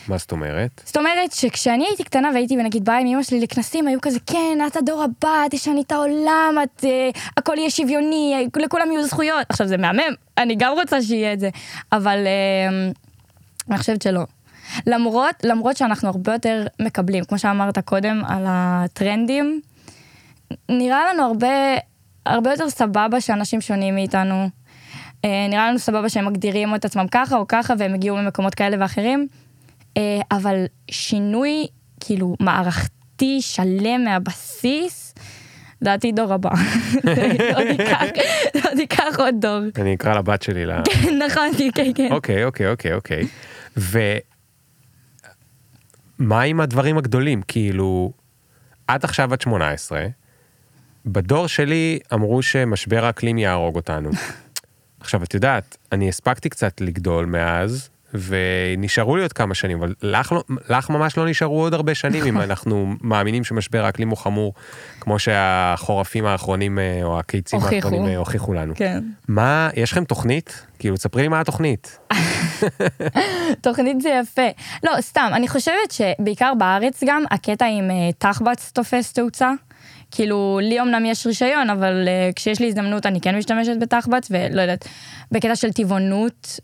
[0.08, 0.82] מה זאת אומרת?
[0.86, 4.58] זאת אומרת שכשאני הייתי קטנה והייתי נגיד באה עם אמא שלי לכנסים, היו כזה, כן,
[4.68, 9.46] את הדור הבא, תשני את העולם, את, אה, הכל יהיה שוויוני, לכולם יהיו זכויות.
[9.50, 11.50] עכשיו זה מהמם, אני גם רוצה שיהיה את זה,
[11.92, 12.90] אבל אה,
[13.70, 14.22] אני חושבת שלא.
[14.88, 19.62] למרות, למרות שאנחנו הרבה יותר מקבלים, כמו שאמרת קודם על הטרנדים,
[20.70, 21.48] נראה לנו הרבה,
[22.26, 24.50] הרבה יותר סבבה שאנשים שונים מאיתנו.
[25.26, 28.78] אה, נראה לנו סבבה שהם מגדירים את עצמם ככה או ככה והם הגיעו ממקומות כאלה
[28.80, 29.28] ואחרים.
[29.98, 30.56] אה, אבל
[30.92, 31.68] שינוי
[32.00, 35.16] כאילו מערכתי שלם מהבסיס,
[35.82, 36.50] לדעתי דור הבא.
[37.04, 37.68] זה עוד
[38.80, 39.60] ייקח- עוד דור.
[39.78, 40.72] אני אקרא לבת שלי ל...
[41.28, 42.08] נכון, כן, כן.
[42.12, 43.28] אוקיי, אוקיי, אוקיי, אוקיי.
[43.78, 44.20] ומה
[46.42, 47.42] עם הדברים הגדולים?
[47.48, 48.12] כאילו,
[48.96, 50.06] את עכשיו בת 18,
[51.06, 54.10] בדור שלי אמרו שמשבר האקלים יהרוג אותנו.
[55.00, 57.90] עכשיו, את יודעת, אני הספקתי קצת לגדול מאז,
[58.28, 62.24] ונשארו לי עוד כמה שנים, אבל לך, לא, לך ממש לא נשארו עוד הרבה שנים
[62.26, 64.54] אם אנחנו מאמינים שמשבר האקלים הוא חמור,
[65.00, 67.76] כמו שהחורפים האחרונים, אה, או הקיצים הוכיחו.
[67.88, 68.74] האחרונים אה, הוכיחו לנו.
[68.76, 69.04] כן.
[69.28, 70.66] מה, יש לכם תוכנית?
[70.80, 72.00] כאילו, תספרי לי מה התוכנית.
[73.62, 74.48] תוכנית זה יפה.
[74.84, 79.52] לא, סתם, אני חושבת שבעיקר בארץ גם, הקטע עם אה, תחבץ תופס תאוצה.
[80.16, 84.62] כאילו, לי אמנם יש רישיון, אבל uh, כשיש לי הזדמנות אני כן משתמשת בתחבץ, ולא
[84.62, 84.88] יודעת,
[85.32, 86.60] בקטע של טבעונות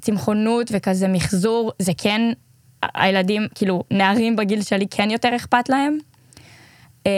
[0.00, 2.20] וצמחונות וכזה מחזור, זה כן,
[2.94, 5.98] הילדים, כאילו, נערים בגיל שלי כן יותר אכפת להם.
[7.04, 7.08] Uh,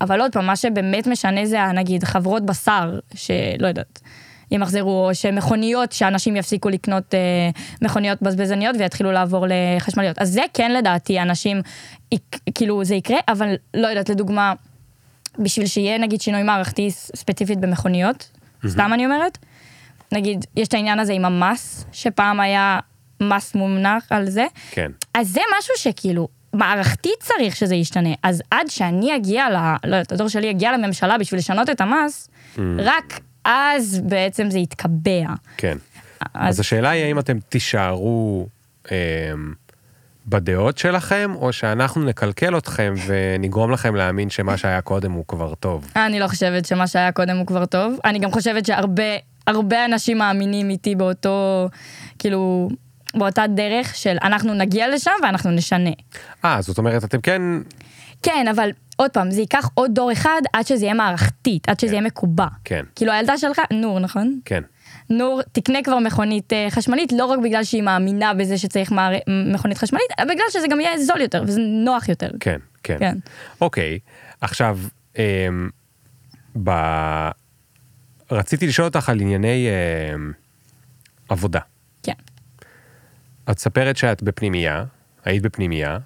[0.00, 4.00] אבל עוד פעם, מה שבאמת משנה זה, נגיד, חברות בשר, שלא יודעת,
[4.50, 10.18] ימחזרו, או שמכוניות, שאנשים יפסיקו לקנות uh, מכוניות בזבזניות ויתחילו לעבור לחשמליות.
[10.18, 11.60] אז זה כן לדעתי, אנשים,
[12.12, 14.52] יק- כאילו, זה יקרה, אבל לא יודעת, לדוגמה,
[15.38, 18.30] בשביל שיהיה נגיד שינוי מערכתי ספציפית במכוניות,
[18.66, 19.38] סתם אני אומרת,
[20.12, 22.78] נגיד, יש את העניין הזה עם המס, שפעם היה
[23.20, 24.90] מס מומנח על זה, כן.
[25.14, 28.10] אז זה משהו שכאילו, מערכתית צריך שזה ישתנה.
[28.22, 32.28] אז עד שאני אגיע, ל, לא יודעת, הדור שלי יגיע לממשלה בשביל לשנות את המס,
[32.78, 35.26] רק אז בעצם זה יתקבע.
[35.56, 35.78] כן.
[36.20, 38.46] אז, אז השאלה היא האם אתם תישארו,
[38.90, 38.96] אמ,
[40.26, 45.90] בדעות שלכם, או שאנחנו נקלקל אתכם ונגרום לכם להאמין שמה שהיה קודם הוא כבר טוב?
[45.96, 47.98] אני לא חושבת שמה שהיה קודם הוא כבר טוב.
[48.04, 51.68] אני גם חושבת שהרבה הרבה אנשים מאמינים איתי באותו,
[52.18, 52.68] כאילו,
[53.14, 55.90] באותה דרך של אנחנו נגיע לשם ואנחנו נשנה.
[56.44, 57.42] אה, זאת אומרת, אתם כן...
[58.22, 61.88] כן, אבל עוד פעם, זה ייקח עוד דור אחד עד שזה יהיה מערכתית, עד שזה
[61.88, 61.94] כן.
[61.94, 62.46] יהיה מקובע.
[62.64, 62.84] כן.
[62.96, 64.40] כאילו הילדה שלך, נור, נכון?
[64.44, 64.62] כן.
[65.10, 69.12] נור תקנה כבר מכונית אה, חשמלית, לא רק בגלל שהיא מאמינה בזה שצריך מער...
[69.52, 72.30] מכונית חשמלית, אלא בגלל שזה גם יהיה זול יותר וזה נוח יותר.
[72.40, 72.96] כן, כן.
[72.98, 73.18] כן.
[73.60, 73.98] אוקיי,
[74.40, 74.78] עכשיו,
[75.18, 75.22] אמ,
[76.64, 76.70] ב...
[78.30, 79.68] רציתי לשאול אותך על ענייני
[80.14, 80.32] אמ,
[81.28, 81.60] עבודה.
[82.02, 82.12] כן.
[83.50, 84.84] את מספרת שאת בפנימייה,
[85.24, 85.98] היית בפנימייה,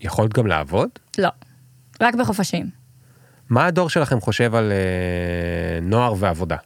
[0.00, 0.88] יכולת גם לעבוד?
[1.18, 1.28] לא.
[2.00, 2.70] רק בחופשים.
[3.48, 6.56] מה הדור שלכם חושב על אה, נוער ועבודה?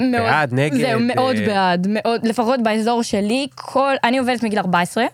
[0.00, 4.58] מאוד, בעד, נגד, זהו, מאוד אה, בעד, מאוד, לפחות באזור שלי, כל, אני עובדת מגיל
[4.58, 5.04] 14,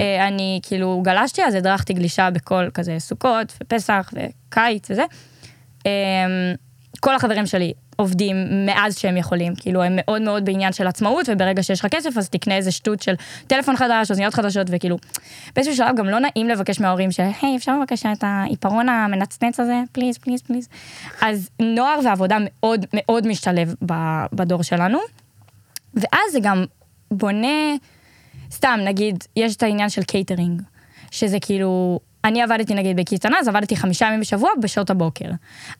[0.00, 5.04] אה, אני כאילו גלשתי, אז הדרכתי גלישה בכל כזה סוכות ופסח וקיץ וזה.
[5.86, 5.92] אה,
[7.00, 11.62] כל החברים שלי עובדים מאז שהם יכולים, כאילו הם מאוד מאוד בעניין של עצמאות, וברגע
[11.62, 13.14] שיש לך כסף אז תקנה איזה שטות של
[13.46, 14.96] טלפון חדש, אוזניות חדשות, וכאילו,
[15.56, 19.82] באיזשהו שלב גם לא נעים לבקש מההורים של, היי, אפשר בבקשה את העיפרון המנצנץ הזה,
[19.92, 20.68] פליז, פליז, פליז.
[21.20, 23.74] אז נוער ועבודה מאוד מאוד משתלב
[24.32, 24.98] בדור שלנו,
[25.94, 26.64] ואז זה גם
[27.10, 27.74] בונה,
[28.50, 30.62] סתם, נגיד, יש את העניין של קייטרינג,
[31.10, 35.30] שזה כאילו, אני עבדתי נגיד בקייטנה, אז עבדתי חמישה ימים בשבוע בשעות הבוקר.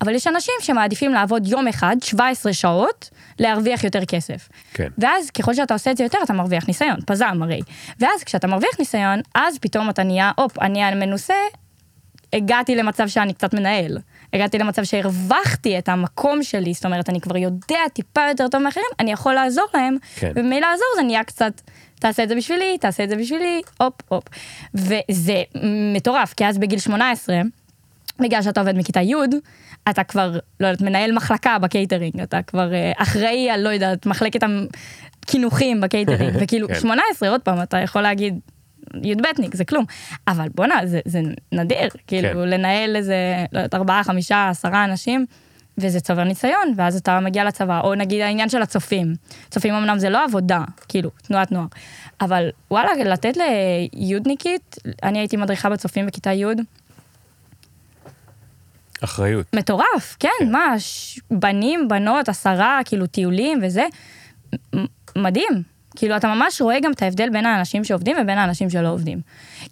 [0.00, 4.48] אבל יש אנשים שמעדיפים לעבוד יום אחד, 17 שעות, להרוויח יותר כסף.
[4.74, 4.88] כן.
[4.98, 7.61] ואז ככל שאתה עושה את זה יותר, אתה מרוויח ניסיון, פז"ם הרי.
[8.00, 11.34] ואז כשאתה מרוויח ניסיון, אז פתאום אתה נהיה, הופ, אני המנוסה,
[12.32, 13.98] הגעתי למצב שאני קצת מנהל.
[14.32, 18.87] הגעתי למצב שהרווחתי את המקום שלי, זאת אומרת, אני כבר יודע טיפה יותר טוב מאחרים,
[19.00, 20.32] אני יכול לעזור להם, כן.
[20.37, 21.61] וממילא לעזור זה נהיה קצת,
[21.98, 24.24] תעשה את זה בשבילי, תעשה את זה בשבילי, הופ, הופ.
[24.74, 25.42] וזה
[25.94, 27.40] מטורף, כי אז בגיל 18,
[28.20, 29.14] בגלל שאתה עובד מכיתה י',
[29.90, 34.40] אתה כבר, לא יודעת, מנהל מחלקה בקייטרינג, אתה כבר אה, אחראי על, לא יודעת, מחלקת
[35.22, 36.74] הקינוחים בקייטרינג, וכאילו, כן.
[36.74, 38.38] 18, עוד פעם, אתה יכול להגיד,
[39.02, 39.84] י"בניק, זה כלום.
[40.28, 41.20] אבל בואנה, זה, זה
[41.52, 42.38] נדיר, כאילו, כן.
[42.38, 43.14] לנהל איזה,
[43.52, 45.26] לא יודעת, ארבעה, חמישה, עשרה אנשים,
[45.79, 49.14] וזה צובר ניסיון, ואז אתה מגיע לצבא, או נגיד העניין של הצופים.
[49.51, 51.67] צופים אמנם זה לא עבודה, כאילו, תנועת נוער,
[52.21, 53.37] אבל וואלה, לתת
[53.93, 56.45] ליודניקית, אני הייתי מדריכה בצופים בכיתה י',
[59.05, 59.47] אחריות.
[59.57, 63.85] מטורף, כן, מה, ש- בנים, בנות, עשרה, כאילו טיולים וזה,
[65.17, 65.78] מדהים.
[65.98, 69.20] כאילו, אתה ממש רואה גם את ההבדל בין האנשים שעובדים ובין האנשים שלא עובדים.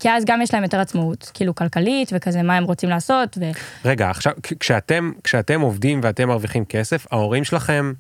[0.01, 3.51] כי אז גם יש להם יותר עצמאות, כאילו כלכלית וכזה, מה הם רוצים לעשות, ו...
[3.85, 7.93] רגע, עכשיו, כשאתם, כשאתם עובדים ואתם מרוויחים כסף, ההורים שלכם,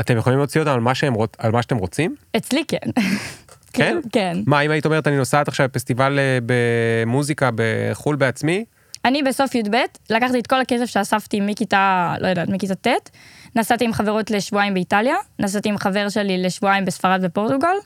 [0.00, 2.14] אתם יכולים להוציא אותם על מה, שהם, על מה שאתם רוצים?
[2.36, 2.90] אצלי כן.
[3.72, 3.96] כן?
[4.12, 4.38] כן.
[4.46, 8.64] מה, אם היית אומרת, אני נוסעת עכשיו לפסטיבל אה, במוזיקה בחו"ל בעצמי?
[9.04, 9.76] אני בסוף י"ב,
[10.10, 13.10] לקחתי את כל הכסף שאספתי מכיתה, לא יודעת, מכיתה ט',
[13.56, 17.76] נסעתי עם חברות לשבועיים באיטליה, נסעתי עם חבר שלי לשבועיים בספרד ופורטוגל,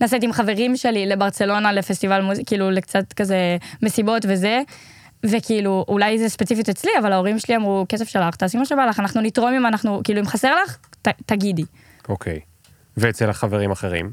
[0.00, 4.62] נסעתי עם חברים שלי לברצלונה לפסטיבל מוזיקה, כאילו לקצת כזה מסיבות וזה,
[5.26, 9.00] וכאילו, אולי זה ספציפית אצלי, אבל ההורים שלי אמרו, כסף שלך, תעשי מה שבא לך,
[9.00, 11.64] אנחנו נתרום אם אנחנו, כאילו, אם חסר לך, ת, תגידי.
[12.08, 12.40] אוקיי.
[12.96, 14.12] ואצל החברים אחרים?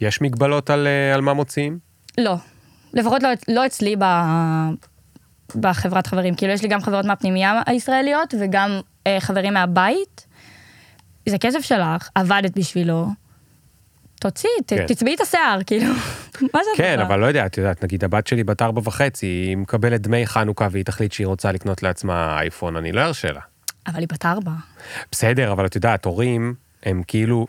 [0.00, 1.78] יש מגבלות על, אה, על מה מוציאים?
[2.18, 2.34] לא,
[2.94, 4.04] לפחות לא, לא אצלי ב,
[5.56, 6.34] בחברת חברים.
[6.34, 10.26] כאילו, יש לי גם חברות מהפנימייה הישראליות וגם אה, חברים מהבית.
[11.28, 13.06] זה כסף שלך, עבדת בשבילו.
[14.20, 14.86] תוציאי, כן.
[14.86, 15.92] תצבעי את השיער, כאילו,
[16.54, 17.00] מה זה כן?
[17.00, 20.68] אבל לא יודע, את יודעת, נגיד הבת שלי בת ארבע וחצי, היא מקבלת דמי חנוכה
[20.70, 23.40] והיא תחליט שהיא רוצה לקנות לעצמה אייפון, אני לא ארשה לה.
[23.86, 24.50] אבל היא בת ארבע.
[25.12, 27.46] בסדר, אבל את יודעת, הורים הם כאילו,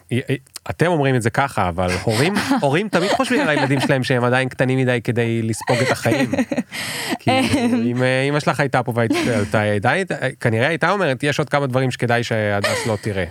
[0.69, 4.49] אתם אומרים את זה ככה, אבל הורים, הורים תמיד חושבים על הילדים שלהם שהם עדיין
[4.49, 6.31] קטנים מדי כדי לספוג את החיים.
[7.19, 8.93] כאילו, אם אה, אמא שלך הייתה פה
[9.51, 9.93] והייתה,
[10.41, 13.25] כנראה הייתה אומרת, יש עוד כמה דברים שכדאי שהדס לא תראה.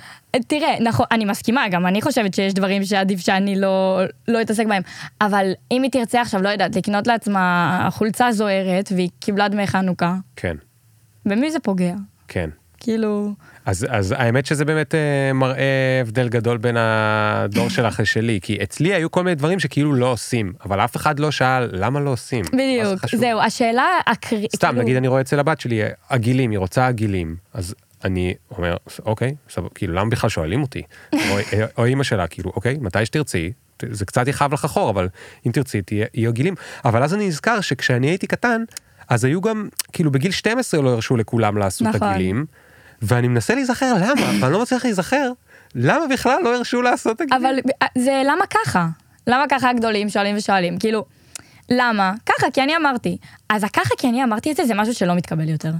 [0.46, 4.82] תראה, נכון, אני מסכימה, גם אני חושבת שיש דברים שעדיף שאני לא, לא אתעסק בהם,
[5.20, 10.14] אבל אם היא תרצה עכשיו, לא יודעת, לקנות לעצמה חולצה זוהרת והיא קיבלה דמי חנוכה,
[10.36, 10.56] כן,
[11.26, 11.94] במי זה פוגע?
[12.28, 12.50] כן.
[12.80, 13.32] כאילו...
[13.66, 18.94] אז, אז האמת שזה באמת אה, מראה הבדל גדול בין הדור שלך לשלי, כי אצלי
[18.94, 22.44] היו כל מיני דברים שכאילו לא עושים, אבל אף אחד לא שאל למה לא עושים.
[22.44, 23.20] זה בדיוק, חשוב?
[23.20, 27.74] זהו, השאלה הקריטית, סתם, נגיד אני רואה אצל הבת שלי, עגילים, היא רוצה עגילים, אז
[28.04, 30.82] אני אומר, אוקיי, סבבה, כאילו, למה בכלל שואלים אותי?
[31.14, 31.18] או,
[31.78, 35.08] או אימא שלה, כאילו, אוקיי, מתי שתרצי, זה קצת יכאב לך אחור, אבל
[35.46, 36.54] אם תרצי, תהיה עגילים.
[36.84, 38.64] אבל אז אני נזכר שכשאני הייתי קטן,
[39.08, 42.08] אז היו גם, כאילו, בגיל 12 לא הרשו לכולם לעשות נכון.
[42.08, 42.46] עגילים,
[43.02, 45.32] ואני מנסה להיזכר למה, ואני לא מצליח להיזכר,
[45.74, 47.42] למה בכלל לא הרשו לעשות עגילים?
[47.42, 47.58] אבל
[47.98, 48.86] זה למה ככה?
[49.26, 50.78] למה ככה הגדולים שואלים ושואלים?
[50.78, 51.04] כאילו,
[51.70, 52.12] למה?
[52.26, 53.16] ככה, כי אני אמרתי.
[53.48, 55.70] אז הככה, כי אני אמרתי את זה, זה משהו שלא מתקבל יותר.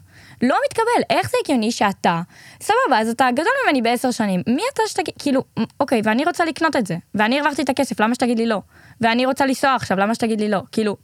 [0.42, 1.16] לא מתקבל.
[1.16, 2.22] איך זה הגיוני שאתה,
[2.61, 5.44] סבבה, אז אתה גדול ממני בעשר שנים, מי אתה שתגיד, כאילו,
[5.81, 8.62] אוקיי, ואני רוצה לקנות את זה, ואני הרווחתי את הכסף, למה שתגיד לי לא?
[9.00, 10.62] ואני רוצה לנסוע עכשיו, למה שתגיד לי לא?
[10.72, 10.96] כאילו,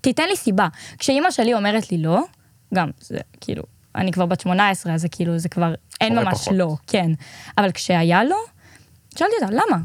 [0.00, 0.68] תיתן לי סיבה.
[0.98, 2.24] כשאימא שלי אומרת לי לא,
[2.74, 3.62] גם, זה כאילו,
[3.98, 6.54] אני כבר בת 18, אז זה כאילו, זה כבר, אין ממש פחות.
[6.56, 7.10] לא, כן.
[7.58, 8.36] אבל כשהיה לא,
[9.18, 9.78] שאלתי אותה, למה?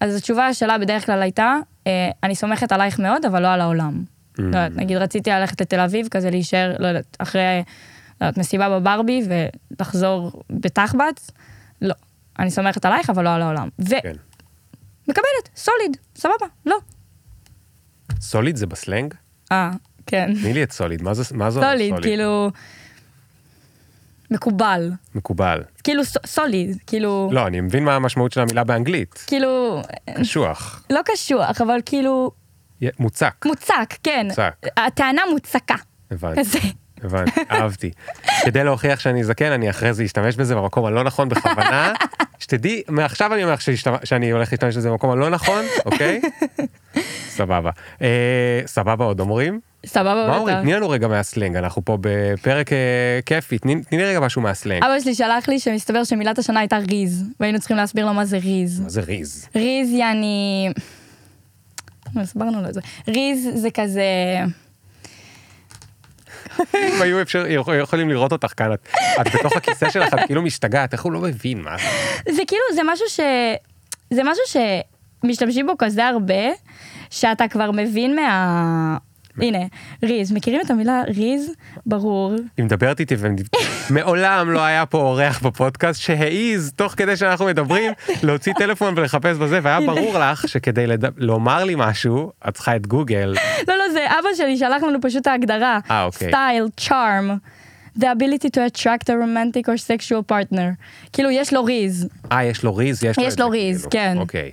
[0.00, 4.04] אז התשובה שלה בדרך כלל הייתה, אה, אני סומכת עלייך מאוד, אבל לא על העולם.
[4.04, 4.42] Mm.
[4.42, 7.62] לא יודעת, נגיד רציתי ללכת לתל אביב, כזה להישאר, לא יודעת, אחרי,
[8.20, 11.30] לא יודעת, מסיבה בברבי ולחזור בתחבץ,
[11.82, 11.94] לא.
[12.38, 13.68] אני סומכת עלייך, אבל לא על העולם.
[14.02, 14.12] כן.
[15.08, 16.76] ומקבלת, סוליד, סבבה, לא.
[18.20, 19.14] סוליד זה בסלנג?
[19.52, 19.70] אה,
[20.06, 20.34] כן.
[20.42, 22.50] תני לי את סוליד, מה זה אומר סוליד, כאילו...
[24.30, 24.90] מקובל.
[25.14, 25.62] מקובל.
[25.84, 27.30] כאילו סוליד, כאילו...
[27.32, 29.24] לא, אני מבין מה המשמעות של המילה באנגלית.
[29.26, 29.82] כאילו...
[30.20, 30.84] קשוח.
[30.90, 32.30] לא קשוח, אבל כאילו...
[32.98, 33.44] מוצק.
[33.46, 34.26] מוצק, כן.
[34.28, 34.54] מוצק.
[34.76, 35.74] הטענה מוצקה.
[36.10, 36.40] הבנתי.
[36.40, 36.58] כזה.
[37.02, 37.90] הבנתי, אהבתי.
[38.44, 41.92] כדי להוכיח שאני זקן, אני אחרי זה אשתמש בזה במקום הלא נכון בכוונה.
[42.38, 43.54] שתדעי, מעכשיו אני אומר
[44.04, 46.20] שאני הולך להשתמש בזה במקום הלא נכון, אוקיי?
[47.36, 47.70] סבבה.
[48.02, 49.60] אה, סבבה עוד אומרים?
[49.86, 50.60] סבבה, מה אומרים?
[50.62, 52.78] תני לנו רגע מהסלנג, אנחנו פה בפרק אה,
[53.26, 54.84] כיפי, תני לי רגע משהו מהסלנג.
[54.84, 58.38] אבא שלי שלח לי שמסתבר שמילת השנה הייתה ריז, והיינו צריכים להסביר לו מה זה
[58.38, 58.80] ריז.
[58.80, 59.48] מה זה ריז?
[59.56, 60.68] ריז יעני...
[62.16, 62.80] הסברנו לו את זה.
[63.08, 64.02] ריז זה כזה...
[66.74, 68.88] אם היו אפשר, יכול- יכולים לראות אותך כאן, את
[69.20, 72.32] את בתוך הכיסא שלך, את כאילו משתגעת, איך הוא לא מבין מה זה.
[72.32, 73.20] זה כאילו, זה משהו ש...
[74.10, 74.42] זה משהו
[75.24, 76.44] שמשתמשים בו כזה הרבה,
[77.10, 78.96] שאתה כבר מבין מה...
[79.38, 79.58] הנה,
[80.02, 81.50] ריז, מכירים את המילה ריז?
[81.86, 82.34] ברור.
[82.56, 83.14] היא מדברת איתי
[83.90, 89.60] ומעולם לא היה פה אורח בפודקאסט שהעיז תוך כדי שאנחנו מדברים להוציא טלפון ולחפש בזה
[89.62, 91.04] והיה ברור לך שכדי לד...
[91.16, 93.34] לומר לי משהו את צריכה את גוגל
[93.68, 95.78] לא, לא, זה אבא שלי שלח לנו פשוט את ההגדרה.
[95.90, 96.28] אה, אוקיי.
[96.28, 97.38] סטייל, charm.
[97.98, 100.74] The ability to attract a romantic or sexual partner.
[101.12, 102.08] כאילו, יש לו ריז.
[102.32, 103.90] אה יש לו ריז יש, לו ריז, כאילו.
[103.90, 104.16] כן.
[104.18, 104.50] אוקיי.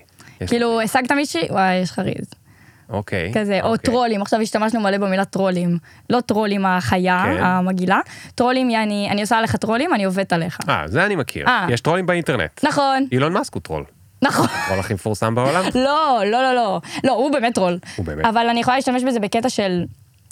[0.47, 1.47] כאילו, השגת מישהי?
[1.49, 2.42] וואי, יש לך ריז.
[2.89, 3.31] אוקיי.
[3.33, 3.91] כזה, או אוקיי.
[3.91, 5.77] טרולים, עכשיו השתמשנו מלא במילה טרולים.
[6.09, 7.43] לא טרולים החיה, כן.
[7.43, 7.99] המגעילה.
[8.35, 10.59] טרולים, יעני, אני עושה עליך טרולים, אני עובדת עליך.
[10.69, 11.67] אה זה אני מכיר אה.
[11.69, 12.63] יש טרולים באינטרנט.
[12.63, 13.83] נכון, אילון מאסק הוא טרול.
[14.21, 14.47] נכון.
[14.63, 15.63] הטרול הכי מפורסם בעולם.
[15.85, 16.81] לא, לא, לא, לא.
[17.03, 17.79] לא, הוא באמת טרול.
[17.95, 18.25] הוא באמת.
[18.25, 19.83] אבל אני יכולה להשתמש בזה בקטע של,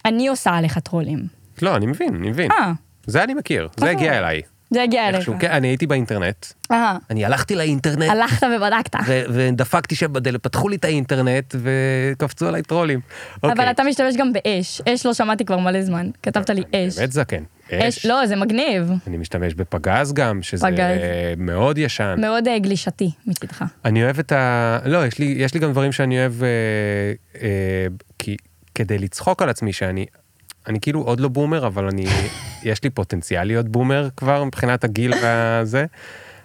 [0.05, 1.19] אני עושה עליך טרולים.
[1.61, 2.51] לא אני מבין אני מבין.
[2.51, 2.71] אה,
[3.05, 3.91] זה אני מכיר זה אה.
[3.91, 4.41] הגיע אליי.
[4.71, 5.15] זה הגיע אליך.
[5.15, 8.95] איכשהו, כן, אני הייתי באינטרנט אה, אני הלכתי לאינטרנט הלכת ובדקת.
[9.07, 12.99] ו- ודפקתי שם בדלת, פתחו לי את האינטרנט וקפצו עליי טרולים.
[13.43, 13.71] אבל אוקיי.
[13.71, 14.81] אתה משתמש גם באש.
[14.81, 16.09] אש לא שמעתי כבר מלא זמן.
[16.23, 16.97] כתבת לי אש.
[16.97, 17.43] באמת זקן.
[17.73, 18.91] אש, לא, זה מגניב.
[19.07, 20.99] אני משתמש בפגז גם, שזה פגז.
[21.37, 22.15] מאוד ישן.
[22.17, 23.65] מאוד אה, גלישתי מצידך.
[23.85, 24.79] אני אוהב את ה...
[24.85, 26.49] לא, יש לי, יש לי גם דברים שאני אוהב, אה,
[27.41, 27.87] אה,
[28.19, 28.37] כי
[28.75, 30.05] כדי לצחוק על עצמי שאני,
[30.67, 32.05] אני כאילו עוד לא בומר, אבל אני,
[32.63, 35.85] יש לי פוטנציאל להיות בומר כבר מבחינת הגיל והזה.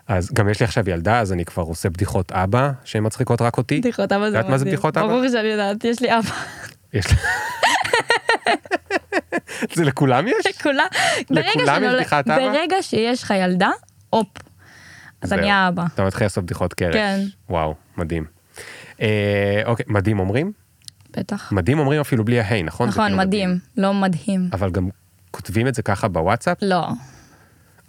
[0.08, 3.58] אז גם יש לי עכשיו ילדה, אז אני כבר עושה בדיחות אבא, שהן מצחיקות רק
[3.58, 3.80] אותי.
[3.80, 4.76] בדיחות אבא זה יודעת מה זה מדהים.
[4.76, 5.06] בדיחות אבא?
[5.06, 6.30] ברור שאני יודעת, יש לי אבא.
[6.92, 7.16] יש לי...
[9.76, 10.46] זה לכולם יש?
[10.46, 10.86] לכולם.
[11.30, 12.38] לכולם יש בדיחת אבא?
[12.52, 13.70] ברגע שיש לך ילדה,
[14.10, 14.28] הופ.
[15.22, 15.32] אז.
[15.32, 15.84] אני האבא.
[15.94, 16.94] אתה מתחיל לעשות בדיחות קרש.
[16.94, 17.20] כן.
[17.48, 18.24] וואו, מדהים.
[19.00, 20.52] אה, אוקיי, מדהים אומרים?
[21.16, 21.52] בטח.
[21.52, 22.88] מדהים אומרים אפילו בלי ההיי, נכון?
[22.88, 23.58] נכון, כאילו מדהים.
[23.76, 24.48] לא מדהים.
[24.52, 24.88] אבל גם
[25.30, 26.58] כותבים את זה ככה בוואטסאפ?
[26.62, 26.88] לא,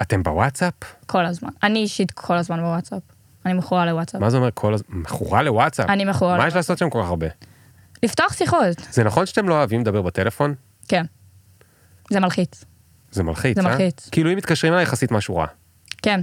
[0.02, 0.74] אתם בוואטסאפ?
[1.06, 1.50] כל הזמן.
[1.64, 3.02] אני אישית כל הזמן בוואטסאפ.
[3.46, 4.22] אני מכורה לוואטסאפ.
[4.22, 4.98] מה זה אומר כל הזמן?
[4.98, 5.90] מכורה לוואטסאפ?
[5.90, 6.56] אני מכורה מה יש לוואטסאפ.
[6.56, 7.28] לעשות שם כל כך הרבה?
[8.04, 8.88] לפתוח שיחות.
[8.92, 10.54] זה נכון שאתם לא אוהבים לדבר בטלפון?
[10.88, 11.06] כן.
[12.10, 12.64] זה מלחיץ.
[13.12, 13.72] זה מלחיץ, זה אה?
[13.72, 14.10] מלחיץ.
[14.10, 15.46] כאילו אם מתקשרים אליי יחסית משהו רע.
[16.02, 16.22] כן.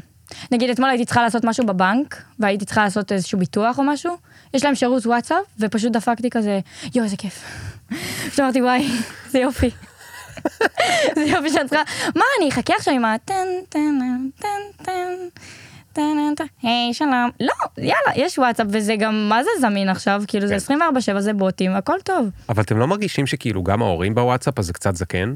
[0.52, 4.16] נגיד אתמול הייתי צריכה לעשות משהו בבנק, והייתי צריכה לעשות איזשהו ביטוח או משהו,
[4.54, 6.60] יש להם שירות וואטסאפ, ופשוט דפקתי כזה,
[6.94, 7.44] יואו, איזה כיף.
[8.26, 8.88] פשוט אמרתי, וואי,
[9.30, 9.70] זה יופי.
[11.16, 11.82] זה יופי שאת צריכה,
[12.16, 13.98] מה, אני אחכה עכשיו עם הטן, טן,
[14.40, 14.92] טן, טן,
[15.92, 17.30] טן, טן, היי, שלום.
[17.40, 20.22] לא, יאללה, יש וואטסאפ, וזה גם, מה זה זמין עכשיו?
[20.26, 20.80] כאילו, זה כן.
[21.16, 22.28] 24/7, זה בוטים, הכל טוב.
[22.48, 25.34] אבל אתם לא מרגישים שכאילו גם ההורים בוואטסאפ אז זה קצת זקן?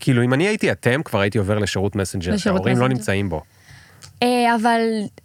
[0.00, 2.88] כאילו אם אני הייתי אתם כבר הייתי עובר לשירות מסנג'ר שההורים לא.
[2.88, 3.42] נמצאים בו.
[4.22, 4.80] אה, אבל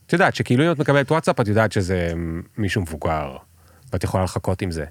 [0.07, 2.11] את יודעת שכאילו אם את מקבלת וואטסאפ את יודעת שזה
[2.57, 3.37] מישהו מבוגר
[3.93, 4.85] ואת יכולה לחכות עם זה.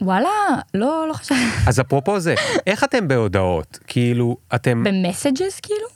[0.00, 0.28] וואלה,
[0.74, 1.40] לא, לא חשבתי.
[1.66, 2.34] אז אפרופו זה,
[2.66, 3.78] איך אתם בהודעות?
[3.86, 5.86] כאילו אתם, ב messages כאילו?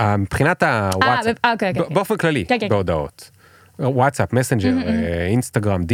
[0.00, 1.94] אה, מבחינת הוואטסאפ, אה, אוקיי, אוקיי.
[1.94, 2.68] באופן כללי, כן, כן.
[2.68, 3.30] בהודעות.
[3.78, 5.86] וואטסאפ, מסנג'ר, אה, אינסטגרם, DM,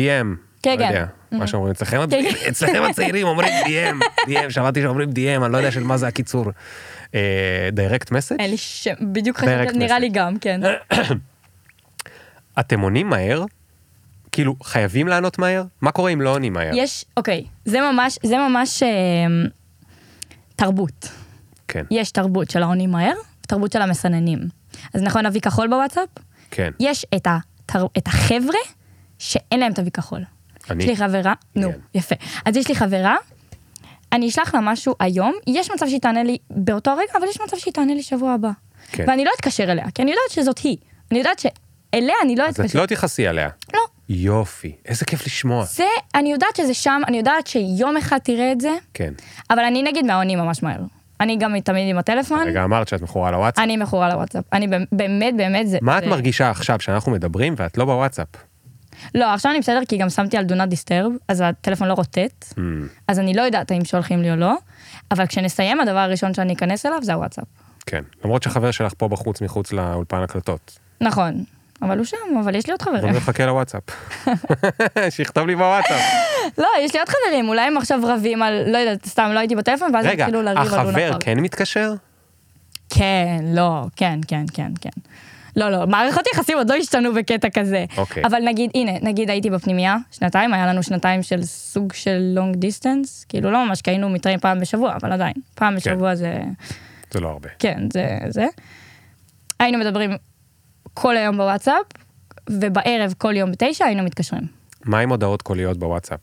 [0.62, 0.88] כן, לא כן.
[0.88, 2.48] יודע, מה שאומרים אצלכם, כן, כן.
[2.48, 6.44] אצלכם הצעירים אומרים DM, DM, שמעתי שאומרים DM, אני לא יודע של מה זה הקיצור.
[7.72, 8.40] direct message?
[8.40, 10.00] אין לי שם, בדיוק חשבתי, נראה message.
[10.00, 10.60] לי גם, כן.
[12.60, 13.44] אתם עונים מהר?
[14.32, 15.64] כאילו, חייבים לענות מהר?
[15.80, 16.70] מה קורה אם לא עונים מהר?
[16.74, 18.88] יש, אוקיי, זה ממש, זה ממש אה,
[20.56, 21.08] תרבות.
[21.68, 24.38] כן, יש תרבות של העונים מהר, ותרבות של המסננים.
[24.94, 26.08] אז נכון, אבי כחול בוואטסאפ?
[26.50, 26.70] כן.
[26.80, 27.86] יש את, התר...
[27.98, 28.58] את החבר'ה
[29.18, 30.24] שאין להם את אבי כחול.
[30.70, 30.84] אני.
[30.84, 31.72] יש לי חברה, נו.
[31.94, 32.14] יפה.
[32.44, 33.16] אז יש לי חברה,
[34.12, 37.56] אני אשלח לה משהו היום, יש מצב שהיא תענה לי באותו רגע, אבל יש מצב
[37.56, 38.50] שהיא תענה לי שבוע הבא.
[38.92, 39.04] כן.
[39.08, 40.76] ואני לא אתקשר אליה, כי אני יודעת שזאת היא.
[41.10, 42.80] אני יודעת שאליה אני לא אז את אתקשר.
[42.80, 43.48] לא תכעסי עליה.
[43.74, 43.80] לא.
[44.08, 45.64] יופי, איזה כיף לשמוע.
[45.64, 45.84] זה,
[46.14, 49.12] אני יודעת שזה שם, אני יודעת שיום אחד תראה את זה, כן.
[49.50, 50.80] אבל אני נגיד מהעונים ממש מהר.
[51.20, 53.64] אני גם תמיד עם הטלפון, רגע אמרת שאת מכורה לוואטסאפ.
[53.64, 54.44] אני מכורה לוואטסאפ.
[54.52, 55.78] אני באמת, באמת, זה...
[55.82, 58.26] מה את זה- מרגישה עכשיו שאנחנו מדברים ואת לא בוואטסאפ?
[59.14, 62.44] לא, עכשיו אני בסדר, כי גם שמתי על Do Not Disturb, אז הטלפון לא רוטט,
[62.52, 62.58] Hmm,
[63.08, 64.54] אז אני לא יודעת האם שולחים לי או לא,
[65.10, 67.44] אבל כשנסיים, הדבר הראשון שאני אכנס אליו זה הוואטסאפ.
[67.86, 68.02] כן.
[68.24, 70.78] למרות שחבר שלך פה בחוץ מחוץ לאולפן הקלטות.
[71.00, 71.44] נכון,
[71.82, 73.14] אבל הוא שם, אבל יש לי עוד חברים.
[73.14, 73.82] נחכה לוואטסאפ.
[75.14, 76.00] שיכתוב לי בוואטסאפ.
[76.58, 79.56] לא, יש לי עוד חברים, אולי הם עכשיו רבים על, לא יודעת, סתם לא הייתי
[79.56, 81.94] בטלפון, ואז רגע, התחילו לריב על החבר לונה כן מתקשר?
[82.90, 84.90] כן, לא, כן, כן, כן, כן.
[85.56, 87.84] לא, לא, מערכות יחסים עוד לא השתנו בקטע כזה.
[87.96, 88.22] אוקיי.
[88.26, 93.24] אבל נגיד, הנה, נגיד הייתי בפנימייה, שנתיים, היה לנו שנתיים של סוג של long distance,
[93.28, 96.38] כאילו לא ממש, כי היינו מתראים פעם בשבוע, אבל עדיין, פעם בשבוע זה,
[97.10, 97.48] זה לא הרבה.
[97.58, 98.46] כן, זה, זה.
[99.60, 100.10] היינו מדברים
[100.94, 101.86] כל היום בוואטסאפ,
[102.50, 104.42] ובערב כל יום בתשע היינו מתקשרים.
[104.84, 106.20] מה עם הודעות קוליות בוואטסאפ?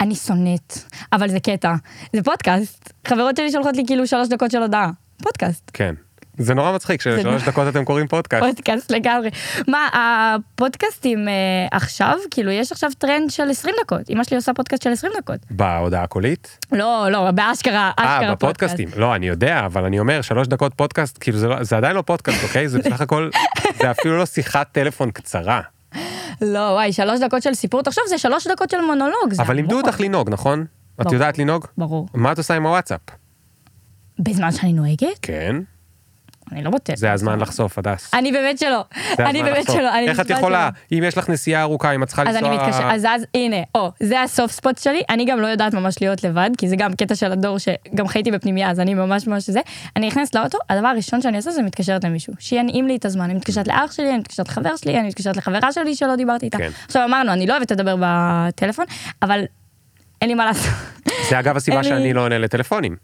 [0.00, 0.78] אני שונאת,
[1.12, 1.74] אבל זה קטע,
[2.12, 2.92] זה פודקאסט.
[3.06, 4.90] חברות שלי שולחות לי כאילו שלוש דקות של הודעה.
[5.22, 5.70] פודקאסט.
[5.74, 5.94] כן.
[6.38, 8.44] זה נורא מצחיק שלשלוש דקות אתם קוראים פודקאסט.
[8.44, 9.30] פודקאסט לגמרי.
[9.68, 11.32] מה, הפודקאסטים אה,
[11.72, 14.10] עכשיו, כאילו, יש עכשיו טרנד של 20 דקות.
[14.10, 15.36] אמא שלי עושה פודקאסט של 20 דקות.
[15.50, 16.58] בהודעה הקולית?
[16.72, 18.88] לא, לא, באשכרה, אשכרה אה, בפודקאסטים.
[18.96, 22.02] לא, אני יודע, אבל אני אומר, שלוש דקות פודקאסט, כאילו זה לא- זה עדיין לא
[22.02, 22.68] פודקאסט, אוקיי?
[22.68, 23.30] זה בסך הכל,
[23.82, 25.60] זה אפילו לא שיחת טלפון קצרה.
[26.40, 29.32] לא, וואי, שלוש דקות של סיפור, תחשוב, זה שלוש דקות של מונולוג.
[29.38, 29.76] אבל לימדו.
[29.76, 30.64] אותך לנהוג, נכון?
[31.00, 31.12] את.
[31.12, 31.66] יודעת לנהוג?
[31.78, 32.08] ברור.
[32.14, 33.00] מה את עושה עם הוואטסאפ?
[34.18, 35.18] בזמן שאני נוהגת?
[35.22, 35.56] כן,
[36.52, 36.96] אני לא בטלפון.
[36.96, 38.14] זה הזמן לחשוף, הדס.
[38.14, 38.84] אני באמת שלא.
[39.18, 39.66] אני באמת.
[39.72, 39.98] שלא.
[39.98, 40.70] איך את יכולה?
[40.92, 42.66] אם יש לך נסיעה ארוכה, אם את צריכה אז אני לנסוע...
[42.66, 46.24] מתקשר, אז אז הנה, או, זה הסוף ספוט שלי, אני גם לא יודעת ממש להיות
[46.24, 49.60] לבד, כי זה גם קטע של הדור שגם חייתי בפנימייה, אז אני ממש ממש זה.
[49.96, 53.34] אני נכנסת לאוטו, הדבר הראשון שאני עושה זה מתקשרת למישהו, שינעים לי את הזמן, אני
[53.34, 56.58] מתקשרת לאח שלי, אני מתקשרת לחבר שלי, אני מתקשרת לחברה שלי שלא דיברתי איתה.
[56.58, 56.70] כן.
[56.86, 58.84] עכשיו אמרנו, אני לא אוהבת לדבר בטלפון,
[59.22, 59.44] אבל
[60.22, 60.72] אין לי מה לעשות.
[61.30, 62.96] זה אגב הסיבה שאני לא עונה לטלפונים.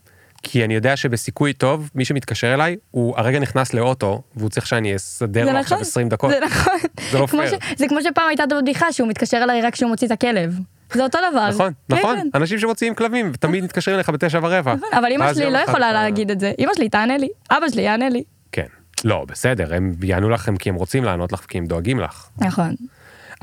[0.44, 4.96] כי אני יודע שבסיכוי טוב, מי שמתקשר אליי, הוא הרגע נכנס לאוטו, והוא צריך שאני
[4.96, 6.30] אסדר לו עכשיו נכון, 20 דקות.
[6.30, 6.72] זה נכון.
[7.12, 7.50] זה לא פייר.
[7.50, 10.54] ש- זה כמו שפעם הייתה את הבדיחה שהוא מתקשר אליי רק כשהוא מוציא את הכלב.
[10.92, 11.48] זה אותו דבר.
[11.48, 12.28] נכון, כן, נכון, כן.
[12.34, 14.74] אנשים שמוציאים כלבים, ותמיד מתקשרים אליך בתשע ורבע.
[14.74, 16.52] נכון, אבל אמא שלי לא יכולה להגיד את זה.
[16.58, 18.22] אמא שלי תענה לי, אבא שלי יענה לי.
[18.52, 18.66] כן.
[19.04, 22.26] לא, בסדר, הם יענו לכם כי הם רוצים לענות לך, כי הם דואגים לך.
[22.38, 22.74] נכון.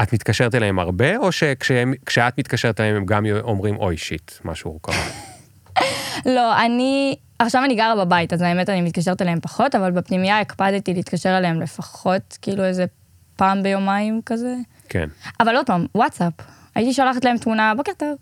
[0.03, 5.30] את מתקשרת אליהם הרבה, או שכשאת מתקשרת אליהם הם גם אומרים, אוי שיט, משהו קרה.
[6.25, 10.93] לא, אני, עכשיו אני גרה בבית, אז האמת אני מתקשרת אליהם פחות, אבל בפנימייה הקפדתי
[10.93, 12.85] להתקשר אליהם לפחות, כאילו איזה
[13.35, 14.55] פעם ביומיים כזה.
[14.89, 15.09] כן.
[15.39, 16.33] אבל עוד פעם, וואטסאפ.
[16.75, 18.15] הייתי שולחת להם תמונה, בוקר טוב.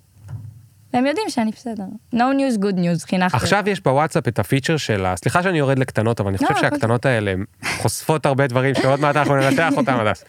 [0.94, 1.84] והם יודעים שאני בסדר.
[2.14, 3.38] No news, good news, חינכתי.
[3.38, 5.16] עכשיו יש בוואטסאפ את הפיצ'ר של ה...
[5.18, 7.34] סליחה שאני יורד לקטנות, אבל אני חושב לא, הכל שהקטנות האלה
[7.78, 10.26] חושפות הרבה דברים שעוד מעט אנחנו ננתח אותם, הדס.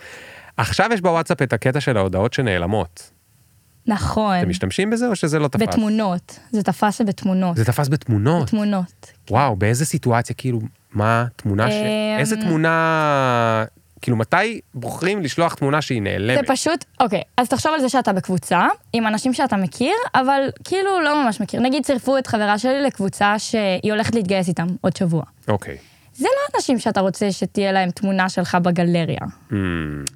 [0.57, 3.11] עכשיו יש בוואטסאפ את הקטע של ההודעות שנעלמות.
[3.87, 4.39] נכון.
[4.39, 5.62] אתם משתמשים בזה או שזה לא תפס?
[5.62, 6.39] בתמונות.
[6.51, 7.57] זה תפס בתמונות.
[7.57, 8.49] זה תפס בתמונות.
[8.49, 9.12] תמונות.
[9.31, 10.61] וואו, באיזה סיטואציה, כאילו,
[10.93, 11.74] מה תמונה ש...
[11.74, 13.64] אמ, איזה תמונה...
[14.03, 16.51] כאילו, מתי בוחרים לשלוח תמונה שהיא זה נעלמת?
[16.51, 21.24] פשוט, אוקיי, אז תחשוב על זה שאתה בקבוצה, עם אנשים שאתה מכיר, אבל כאילו לא
[21.24, 21.61] ממש מכיר.
[21.61, 25.22] נגיד צירפו את חברה שלי לקבוצה שהיא הולכת להתגייס איתם עוד שבוע.
[25.49, 25.76] אוקיי.
[26.21, 29.18] זה לא אנשים שאתה רוצה שתהיה להם תמונה שלך בגלריה.
[29.51, 29.55] Hmm,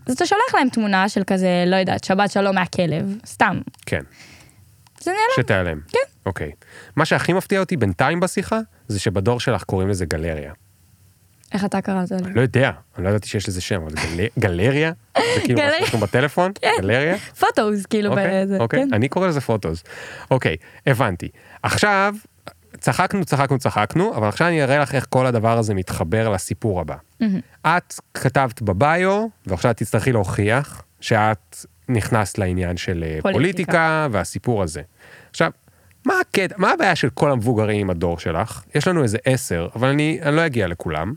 [0.07, 3.61] אז אתה שולח להם תמונה של כזה, לא יודעת, שבת שלום מהכלב, סתם.
[3.87, 4.03] כן,
[5.01, 5.45] זה נעלם.
[5.45, 5.81] שתיעלם.
[5.89, 5.99] כן.
[6.27, 6.51] אוקיי.
[6.97, 10.53] מה שהכי מפתיע אותי בינתיים בשיחה, זה שבדור שלך קוראים לזה גלריה.
[11.53, 12.33] איך אתה קראת לי?
[12.35, 13.93] לא יודע, אני לא ידעתי שיש לזה שם, אבל.
[14.39, 14.93] גלריה?
[15.19, 15.87] זה כאילו מה.
[15.87, 16.53] שיש בטלפון?
[16.81, 17.19] גלריה?
[17.19, 18.95] פוטוס, כאילו, אוקיי, אוקיי, כן.
[18.95, 19.85] אני קורא לזה פוטוס.
[20.31, 21.29] אוקיי, הבנתי.
[21.63, 22.15] עכשיו,
[22.85, 26.97] צחקנו, צחקנו, צחקנו, אבל עכשיו אני אראה לך איך כל הדבר הזה מתחבר לסיפור הבא.
[27.67, 31.57] את כתבת בביו, ועכשיו תצטרכי להוכיח שאת
[31.89, 33.33] נכנסת לעניין של אה, פוליטיקה.
[33.33, 34.83] פוליטיקה והסיפור הזה.
[35.31, 35.51] עכשיו,
[36.07, 38.63] מה הקטע, מה הבעיה של כל המבוגרים עם הדור שלך?
[38.75, 41.15] יש לנו איזה עשר, אבל אני, אני לא אגיע לכולם.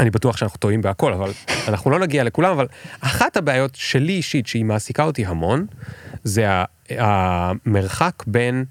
[0.00, 1.30] אני בטוח שאנחנו טועים בהכל, אבל
[1.68, 2.66] אנחנו לא נגיע לכולם, אבל
[3.00, 5.66] אחת הבעיות שלי אישית, שהיא מעסיקה אותי המון,
[6.24, 6.46] זה
[6.90, 8.64] המרחק בין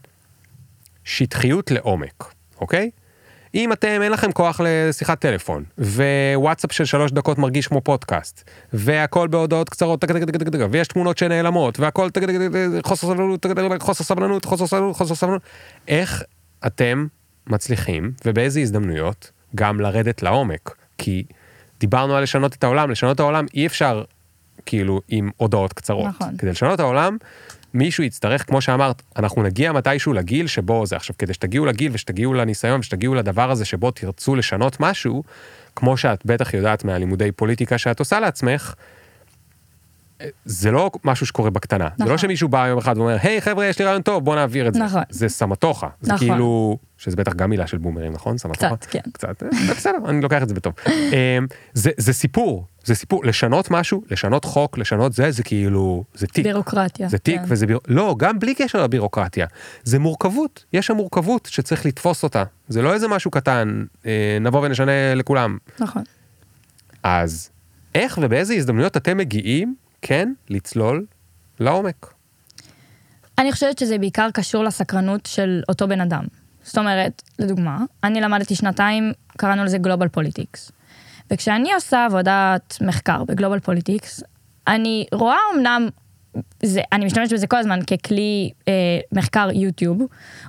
[1.03, 2.89] שטחיות לעומק, אוקיי?
[3.55, 9.27] אם אתם אין לכם כוח לשיחת טלפון, ווואטסאפ של שלוש דקות מרגיש כמו פודקאסט, והכל
[9.27, 10.05] בהודעות קצרות,
[10.71, 12.09] ויש תמונות שנעלמות, והכל
[12.83, 15.41] חוסר סבלנות, חוסר סבלנות, חוסר סבלנות, חוסר סבלנות,
[15.87, 16.23] איך
[16.65, 17.07] אתם
[17.47, 21.23] מצליחים, ובאיזה הזדמנויות, גם לרדת לעומק, כי
[21.79, 24.03] דיברנו על לשנות את העולם, לשנות את העולם אי אפשר
[24.65, 26.07] כאילו עם הודעות קצרות.
[26.07, 26.37] נכון.
[26.37, 27.17] כדי לשנות את העולם,
[27.73, 32.33] מישהו יצטרך, כמו שאמרת, אנחנו נגיע מתישהו לגיל שבו זה עכשיו, כדי שתגיעו לגיל ושתגיעו
[32.33, 35.23] לניסיון ושתגיעו לדבר הזה שבו תרצו לשנות משהו,
[35.75, 38.73] כמו שאת בטח יודעת מהלימודי פוליטיקה שאת עושה לעצמך,
[40.45, 41.87] זה לא משהו שקורה בקטנה.
[41.97, 42.17] זה לא נכון.
[42.17, 44.79] שמישהו בא יום אחד ואומר, היי חבר'ה, יש לי רעיון טוב, בוא נעביר את זה.
[44.79, 45.03] נכון.
[45.09, 45.87] זה סמטוחה.
[46.01, 46.27] זה נכון.
[46.27, 48.37] כאילו, שזה בטח גם מילה של בומרים, נכון?
[48.37, 48.75] סמטוחה?
[48.75, 48.99] קצת, כן.
[49.13, 50.73] קצת, אה, בסדר, אני לוקח את זה בטוב.
[50.87, 56.27] אמ, זה זה סיפור, זה סיפור, לשנות משהו, לשנות חוק, לשנות זה, זה כאילו, זה
[56.27, 56.45] תיק.
[56.45, 57.09] בירוקרטיה.
[57.09, 57.45] זה תיק כן.
[57.47, 57.79] וזה ביר...
[57.87, 59.47] לא, גם בלי קשר לבירוקרטיה.
[59.83, 62.43] זה מורכבות, יש שם מורכבות שצריך לתפוס אותה.
[62.67, 65.57] זה לא איזה משהו קטן, אה, נבוא ונשנה לכולם.
[65.79, 66.03] נכון.
[67.03, 67.49] אז
[67.95, 71.05] איך ובאיזה הזדמנויות אתם מגיעים, כן, לצלול
[71.59, 72.13] לעומק.
[73.37, 76.23] אני חושבת שזה בעיקר קשור לסקרנות של אותו בן אדם.
[76.63, 80.71] זאת אומרת, לדוגמה, אני למדתי שנתיים, קראנו לזה global politics.
[81.31, 84.23] וכשאני עושה עבודת מחקר ב global politics,
[84.67, 85.87] אני רואה אמנם,
[86.63, 88.73] זה, אני משתמשת בזה כל הזמן ככלי אה,
[89.11, 90.01] מחקר יוטיוב,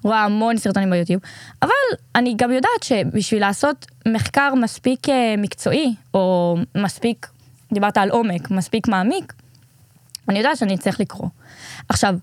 [0.03, 1.23] רואה המון סרטונים ביוטיוב,
[1.63, 1.71] אבל
[2.15, 7.27] אני גם יודעת שבשביל לעשות מחקר מספיק אה, מקצועי, או מספיק,
[7.73, 9.33] דיברת על עומק, מספיק מעמיק,
[10.29, 11.29] אני יודעת שאני אצטרך לקרוא.
[11.89, 12.15] עכשיו,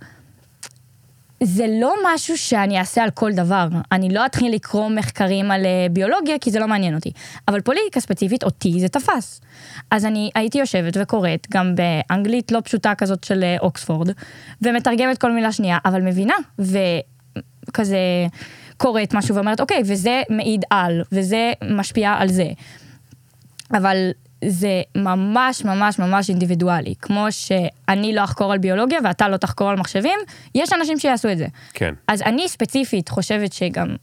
[1.43, 3.67] זה לא משהו שאני אעשה על כל דבר.
[3.91, 7.11] אני לא אתחיל לקרוא מחקרים על אה, ביולוגיה, כי זה לא מעניין אותי.
[7.47, 9.41] אבל פוליטיקה ספציפית, אותי זה תפס.
[9.91, 14.09] אז אני הייתי יושבת וקוראת, גם באנגלית לא פשוטה כזאת של אה, אוקספורד,
[14.61, 17.97] ומתרגמת כל מילה שנייה, אבל מבינה, וכזה
[18.77, 22.47] קוראת משהו ואומרת, אוקיי, וזה מעיד על, וזה משפיע על זה.
[23.71, 24.11] אבל
[24.45, 26.93] זה ממש ממש ממש אינדיבידואלי.
[27.01, 30.19] כמו שאני לא אחקור על ביולוגיה ואתה לא תחקור על מחשבים,
[30.55, 31.47] יש אנשים שיעשו את זה.
[31.73, 31.93] כן.
[32.07, 33.95] אז אני ספציפית חושבת שגם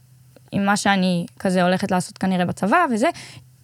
[0.51, 3.07] עם מה שאני כזה הולכת לעשות כנראה בצבא וזה,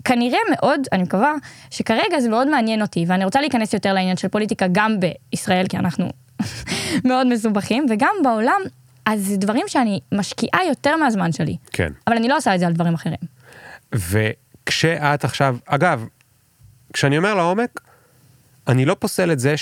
[0.04, 1.34] כנראה מאוד, אני מקווה,
[1.72, 5.78] שכרגע זה מאוד מעניין אותי, ואני רוצה להיכנס יותר לעניין של פוליטיקה גם בישראל, כי
[5.78, 6.10] אנחנו
[7.10, 8.62] מאוד מסובכים, וגם בעולם,
[9.06, 11.58] אז זה דברים שאני משקיעה יותר מהזמן שלי.
[11.72, 11.92] כן.
[12.08, 13.18] אבל אני לא עושה את זה על דברים אחרים.
[13.92, 16.06] וכשאת עכשיו, אגב,
[16.96, 17.82] כשאני אומר לעומק,
[18.68, 19.56] אני לא פוסל את זה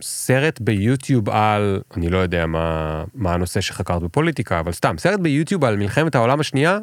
[0.00, 5.64] שסרט ביוטיוב על, אני לא יודע מה, מה הנושא שחקרת בפוליטיקה, אבל סתם, סרט ביוטיוב
[5.64, 6.78] על מלחמת העולם השנייה,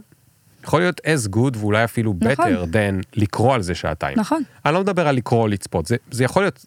[0.64, 2.46] יכול להיות as good ואולי אפילו נכון.
[2.56, 4.20] better than לקרוא על זה שעתיים.
[4.20, 4.43] נכון.
[4.66, 6.66] אני לא מדבר על לקרוא או לצפות, זה, זה יכול להיות,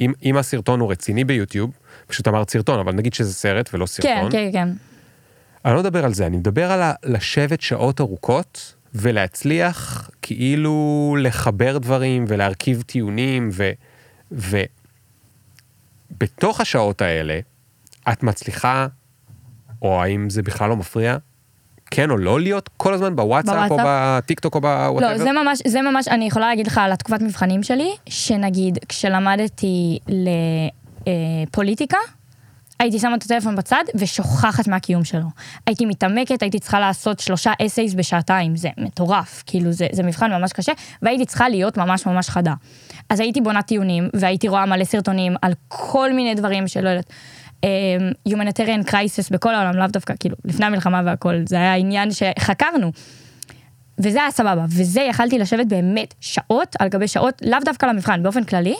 [0.00, 1.70] אם, אם הסרטון הוא רציני ביוטיוב,
[2.06, 4.30] פשוט אמרת סרטון, אבל נגיד שזה סרט ולא כן, סרטון.
[4.30, 4.68] כן, כן.
[5.64, 11.78] אני לא מדבר על זה, אני מדבר על ה- לשבת שעות ארוכות ולהצליח כאילו לחבר
[11.78, 13.70] דברים ולהרכיב טיעונים ו...
[16.10, 17.38] ובתוך השעות האלה
[18.12, 18.86] את מצליחה,
[19.82, 21.16] או האם זה בכלל לא מפריע,
[21.90, 23.86] כן או לא להיות כל הזמן בוואטסאפ או בוואטסאפ?
[24.24, 25.12] בטיקטוק או ב whatever?
[25.12, 29.98] לא, זה ממש, זה ממש, אני יכולה להגיד לך על התקופת מבחנים שלי, שנגיד, כשלמדתי
[31.46, 31.98] לפוליטיקה,
[32.80, 35.26] הייתי שמה את הטלפון בצד ושוכחת מהקיום שלו.
[35.66, 40.52] הייתי מתעמקת, הייתי צריכה לעשות שלושה אסייס בשעתיים, זה מטורף, כאילו זה, זה מבחן ממש
[40.52, 40.72] קשה,
[41.02, 42.54] והייתי צריכה להיות ממש ממש חדה.
[43.10, 47.12] אז הייתי בונה טיעונים, והייתי רואה מלא סרטונים על כל מיני דברים שלא יודעת.
[47.64, 47.70] אה,
[48.28, 52.92] Humanitarian crisis בכל העולם, לאו דווקא, כאילו, לפני המלחמה והכל, זה היה עניין שחקרנו.
[53.98, 58.44] וזה היה סבבה, וזה יכלתי לשבת באמת שעות על גבי שעות, לאו דווקא למבחן, באופן
[58.44, 58.74] כללי,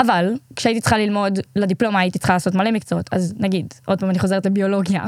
[0.00, 4.18] אבל כשהייתי צריכה ללמוד לדיפלומה הייתי צריכה לעשות מלא מקצועות, אז נגיד, עוד פעם אני
[4.18, 5.02] חוזרת לביולוגיה,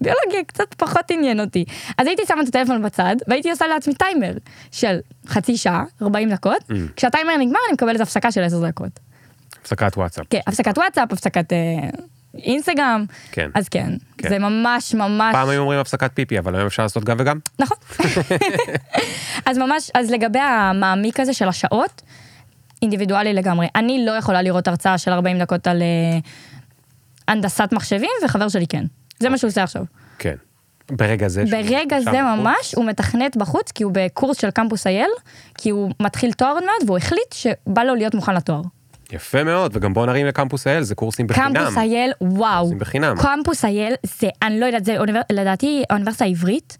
[0.00, 1.64] ביולוגיה קצת פחות עניין אותי.
[1.98, 4.32] אז הייתי שמה את הטלפון בצד, והייתי עושה לעצמי טיימר
[4.70, 6.74] של חצי שעה, 40 דקות, Mm.
[6.96, 9.00] כשהטיימר נגמר אני מקבלת הפסקה של 10 דקות.
[9.60, 10.26] הפסקת וואטסאפ.
[10.30, 11.58] כן, הפסקת וואטסאפ, הפסקת אה,
[12.34, 13.50] אינסטגרם, כן.
[13.54, 14.28] אז כן, כן.
[14.28, 15.34] זה ממש ממש...
[15.34, 17.38] פעם היו אומרים הפסקת פיפי, אבל היום אפשר לעשות גם וגם.
[17.58, 17.76] נכון.
[19.48, 22.02] אז ממש, אז לגבי המעמיק הזה של השעות,
[22.82, 23.66] אינדיבידואלי לגמרי.
[23.74, 26.18] אני לא יכולה לראות הרצאה של 40 דקות על אה,
[27.28, 28.84] הנדסת מחשבים, וחבר שלי כן.
[29.18, 29.82] זה מה שהוא עושה עכשיו.
[30.18, 30.34] כן.
[30.90, 31.44] ברגע זה.
[31.50, 32.16] ברגע זה בחוץ.
[32.22, 35.10] ממש, הוא מתכנת בחוץ, כי הוא בקורס של קמפוס אייל,
[35.58, 38.62] כי הוא מתחיל תואר עוד מעט, והוא החליט שבא לו להיות מוכן לתואר.
[39.12, 41.54] יפה מאוד, וגם בוא נרים לקמפוס האל, זה קורסים בחינם.
[41.54, 42.60] קמפוס אייל, וואו.
[42.60, 43.16] קורסים בחינם.
[43.22, 45.20] קמפוס אייל, זה, אני לא יודעת, זה אוניבר...
[45.32, 46.78] לדעתי האוניברסיטה העברית.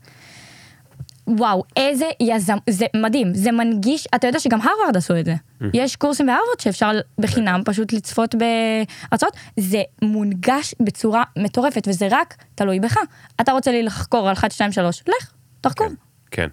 [1.26, 5.34] וואו, איזה יזם, זה מדהים, זה מנגיש, אתה יודע שגם הרווארד עשו את זה.
[5.74, 12.80] יש קורסים בהרווארד שאפשר בחינם פשוט לצפות בהרצאות, זה מונגש בצורה מטורפת, וזה רק תלוי
[12.80, 12.96] בך.
[13.40, 15.32] אתה רוצה לי לחקור על 1, 2, 3, לך.
[15.60, 15.88] תחקור.
[15.88, 15.94] כן,
[16.30, 16.48] כן.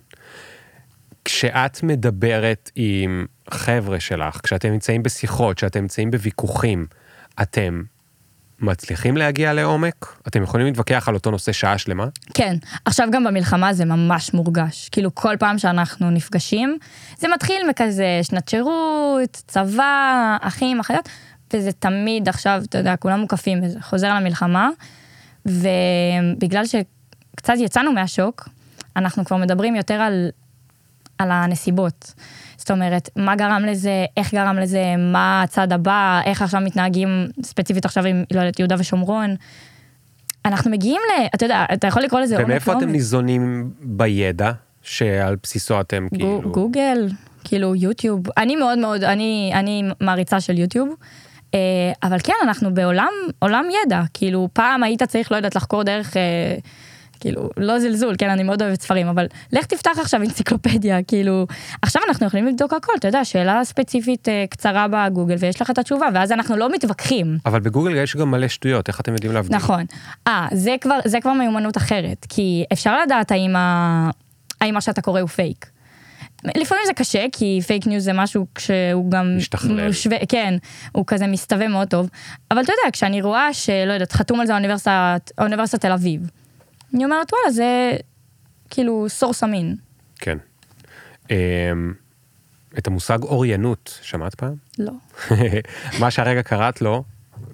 [1.26, 6.86] כשאת מדברת עם חבר'ה שלך, כשאתם נמצאים בשיחות, כשאתם נמצאים בוויכוחים,
[7.42, 7.84] אתם
[8.60, 10.20] מצליחים להגיע לעומק?
[10.28, 12.06] אתם יכולים להתווכח על אותו נושא שעה שלמה?
[12.34, 12.56] כן,
[12.86, 14.90] עכשיו גם במלחמה זה ממש מורגש.
[14.90, 16.78] כאילו כל פעם שאנחנו נפגשים,
[17.18, 21.10] זה מתחיל מכזה שנת שירות, צבא, אחים, אחיות,
[21.54, 24.70] וזה תמיד עכשיו, אתה יודע, כולם מוקפים, וזה חוזר למלחמה,
[25.46, 28.50] ובגלל שקצת יצאנו מהשוק,
[28.96, 30.30] אנחנו כבר מדברים יותר על,
[31.18, 32.14] על הנסיבות.
[32.68, 37.86] זאת אומרת, מה גרם לזה, איך גרם לזה, מה הצד הבא, איך עכשיו מתנהגים ספציפית
[37.86, 39.36] עכשיו עם, לא יודעת, יהודה ושומרון.
[40.46, 41.26] אנחנו מגיעים ל...
[41.36, 42.90] אתה יודע, אתה יכול לקרוא לזה עומק ומאיפה אתם.
[42.90, 44.52] ניזונים בידע
[44.82, 46.42] שעל בסיסו אתם כאילו...
[46.52, 47.10] גוגל,
[47.44, 48.22] כאילו יוטיוב.
[48.38, 50.90] אני מאוד מאוד, אני, אני מעריצה של יוטיוב.
[51.54, 51.60] אה,
[52.04, 54.02] אבל כן, אנחנו בעולם, עולם ידע.
[54.14, 56.14] כאילו, פעם היית צריך, לא יודעת, לחקור דרך...
[57.20, 61.48] כאילו, לא זלזול, כן, אני מאוד אוהבת ספרים, אבל לך תפתח עכשיו אנציקלופדיה, כאילו,
[61.82, 65.78] עכשיו אנחנו יכולים לבדוק הכל, אתה יודע, שאלה ספציפית אה, קצרה בגוגל, ויש לך את
[65.78, 67.38] התשובה, ואז אנחנו לא מתווכחים.
[67.46, 69.56] אבל בגוגל יש גם מלא שטויות, איך אתם יודעים להבדיל?
[69.56, 69.86] נכון.
[70.28, 74.10] אה, זה כבר, זה כבר מיומנות אחרת, כי אפשר לדעת האם, ה...
[74.62, 75.66] האם מה שאתה קורא הוא פייק.
[76.44, 79.38] לפעמים זה קשה, כי פייק ניוז זה משהו שהוא גם...
[79.38, 79.90] משתכלל.
[79.90, 80.54] מסווה, כן,
[80.92, 82.10] הוא כזה מסתווה מאוד טוב.
[82.52, 86.30] אבל אתה יודע, כשאני רואה שלא יודעת, חתום על זה האוניברסיטת, האוניברסיטת תל אביב,
[86.98, 87.98] אני אומרת, וואלה, זה
[88.70, 89.76] כאילו source אמין.
[90.16, 90.38] כן.
[91.30, 91.94] אמ,
[92.78, 94.56] את המושג אוריינות, שמעת פעם?
[94.80, 94.92] לא.
[96.02, 97.04] מה שהרגע קראת לו,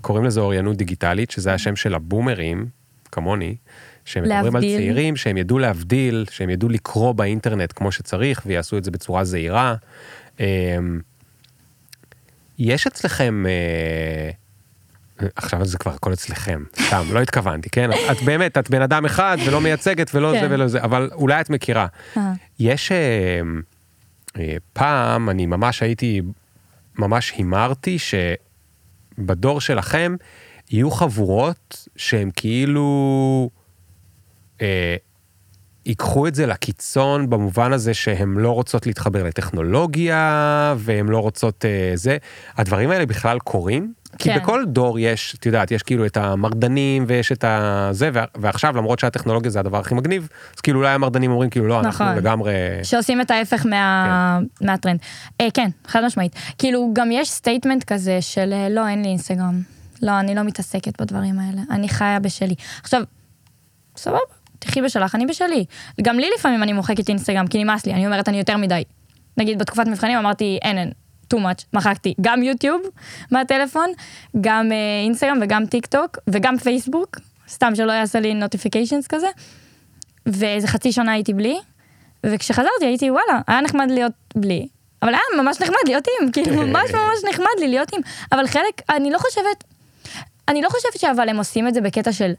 [0.01, 2.65] קוראים לזה אוריינות דיגיטלית, שזה השם של הבומרים,
[3.11, 3.55] כמוני,
[4.05, 4.61] שהם מדברים על.
[4.61, 9.75] צעירים, שהם ידעו להבדיל, שהם ידעו לקרוא באינטרנט כמו שצריך, ויעשו את זה בצורה זהירה.
[10.39, 10.45] אמ,
[12.59, 14.29] יש אצלכם, אה,
[15.35, 17.89] עכשיו זה כבר הכל אצלכם, סתם, לא התכוונתי, כן?
[18.11, 20.47] את באמת, את בן אדם אחד ולא מייצגת ולא זה כן.
[20.49, 21.87] ולא זה, אבל אולי את מכירה.
[22.17, 22.33] אה.
[22.59, 23.41] יש אה,
[24.39, 26.21] אה, פעם, אני ממש הייתי,
[26.97, 30.15] ממש הימרתי שבדור שלכם
[30.71, 33.49] יהיו חבורות שהן כאילו
[34.61, 34.95] אה,
[35.85, 41.91] ייקחו את זה לקיצון במובן הזה שהן לא רוצות להתחבר לטכנולוגיה והן לא רוצות אה,
[41.95, 42.17] זה.
[42.57, 43.93] הדברים האלה בכלל קורים?
[44.17, 44.39] כי כן.
[44.39, 49.51] בכל דור יש, את יודעת, יש כאילו את המרדנים ויש את הזה, ועכשיו למרות שהטכנולוגיה
[49.51, 52.17] זה הדבר הכי מגניב, אז כאילו אולי המרדנים אומרים כאילו לא, אנחנו נכון.
[52.17, 52.53] לגמרי...
[52.83, 54.39] שעושים את ההפך מה...
[54.61, 54.99] מהטרנד.
[55.41, 56.35] אה, כן, חד משמעית.
[56.57, 59.61] כאילו, גם יש statement כזה של אה, לא, אין לי אינסטגרם.
[60.01, 61.61] לא, אני לא מתעסקת בדברים האלה.
[61.71, 62.55] אני חיה בשלי.
[62.81, 63.01] עכשיו,
[63.97, 64.17] סבבה,
[64.63, 65.65] תחי בשלך, אני בשלי.
[66.01, 68.83] גם לי לפעמים אני מוחקת אינסטגרם, כי נמאס לי, אני אומרת, אני יותר מדי.
[69.37, 70.91] נגיד, בתקופת מבחנים אמרתי, אין, אין,
[71.33, 72.81] too much, מחקתי גם יוטיוב
[73.31, 73.91] מהטלפון,
[74.41, 77.17] גם אה, אינסטגרם וגם טיק טוק, וגם פייסבוק,
[77.49, 79.27] סתם שלא יעשה לי notifications כזה.
[80.25, 81.57] ואיזה חצי שנה הייתי בלי,
[82.25, 84.67] וכשחזרתי הייתי וואלה, היה נחמד להיות בלי,
[85.01, 88.01] אבל היה ממש נחמד להיות עם, כאילו ממש ממש נחמד לי להיות עם,
[88.31, 89.63] אבל חלק, אני לא חושבת,
[90.47, 92.31] אני לא חושבת שאבל הם עושים את זה בקטע של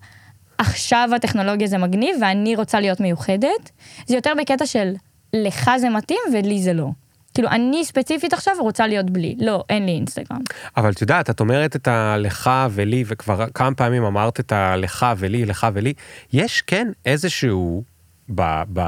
[0.58, 3.70] עכשיו הטכנולוגיה זה מגניב ואני רוצה להיות מיוחדת,
[4.06, 4.92] זה יותר בקטע של
[5.34, 6.88] לך זה מתאים ולי זה לא.
[7.34, 10.40] כאילו אני ספציפית עכשיו רוצה להיות בלי, לא, אין לי אינסטגרם.
[10.76, 15.44] אבל את יודעת, את אומרת את הלך ולי, וכבר כמה פעמים אמרת את הלך ולי,
[15.44, 15.92] לך ולי,
[16.32, 17.82] יש כן איזשהו,
[18.34, 18.62] ב...
[18.72, 18.80] ב...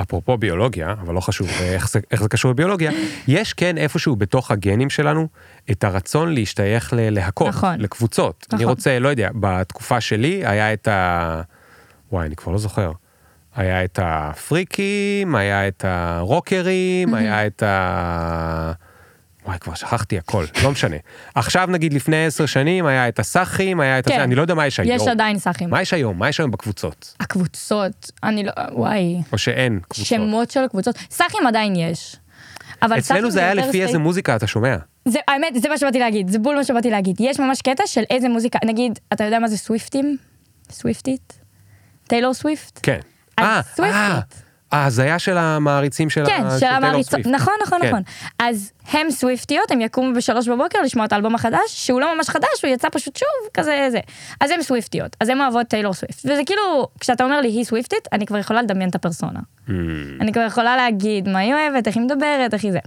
[0.00, 2.90] אפרופו ביולוגיה, אבל לא חשוב איך זה, איך זה קשור לביולוגיה,
[3.28, 5.28] יש כן איפשהו בתוך הגנים שלנו
[5.70, 7.80] את הרצון להשתייך ל- להקות, נכון.
[7.80, 8.46] לקבוצות.
[8.52, 8.70] אני נכון.
[8.70, 11.42] רוצה, לא יודע, בתקופה שלי היה את ה...
[12.12, 12.92] וואי, אני כבר לא זוכר.
[13.56, 18.72] היה את הפריקים, היה את הרוקרים, היה את ה...
[19.46, 20.96] וואי, כבר שכחתי הכל, לא משנה.
[21.34, 24.14] עכשיו נגיד לפני עשר שנים היה את הסאחים, היה את כן.
[24.14, 24.96] הזה, אני לא יודע מה יש היום.
[24.96, 25.70] יש עדיין סאחים.
[25.70, 26.18] מה יש היום?
[26.18, 27.14] מה יש היום בקבוצות?
[27.20, 30.06] הקבוצות, אני לא, וואי, או שאין קבוצות?
[30.06, 32.16] שמות של קבוצות, סאחים עדיין יש.
[32.82, 34.76] אבל אצלנו זה היה לפי איזה סטייט- מוזיקה אתה שומע.
[35.08, 37.16] זה, האמת, זה מה שבאתי להגיד, זה בול מה שבאתי להגיד.
[37.20, 40.16] יש ממש קטע של איזה מוזיקה, נגיד, אתה יודע מה זה Swifties?
[40.70, 41.32] סוויפטית?
[42.06, 42.80] טיילור סוויפט?
[42.82, 43.00] כן.
[43.36, 44.41] אז אה, סוויפטית.
[44.72, 47.30] ההזיה של המעריצים של כן, ה- של המעריצות, סוויפט.
[47.30, 47.88] נכון, נכון, כן.
[47.88, 48.02] נכון.
[48.38, 52.64] אז הם סוויפטיות, הם יקומו בשלוש בבוקר לשמוע את האלבום החדש, שהוא לא ממש חדש,
[52.64, 53.98] הוא יצא פשוט שוב, כזה זה.
[54.40, 56.18] אז הם סוויפטיות, אז הם אוהבות טיילור סוויפט.
[56.24, 59.40] וזה כאילו, כשאתה אומר לי היא סוויפטית, אני כבר יכולה לדמיין את הפרסונה.
[59.68, 59.70] Hmm.
[60.20, 62.78] אני כבר יכולה להגיד מה היא אוהבת, איך היא מדברת, איך היא זה.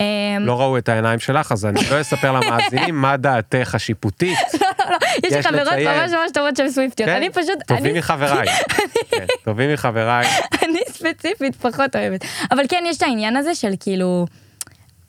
[0.00, 0.06] אמ,
[0.46, 4.38] לא ראו את העיניים שלך, אז אני לא אספר למאזינים מה דעתך השיפוטית.
[5.24, 6.00] יש לי יש חברות לציין.
[6.00, 7.08] ממש ממש טובות שהן סוויפטיות.
[7.10, 7.16] כן?
[7.16, 8.46] אני פשוט, טובים מחבריי.
[9.10, 10.26] כן, טובים מחבריי.
[10.62, 12.24] אני ספציפית פחות אוהבת.
[12.50, 14.26] אבל כן, יש את העניין הזה של כאילו...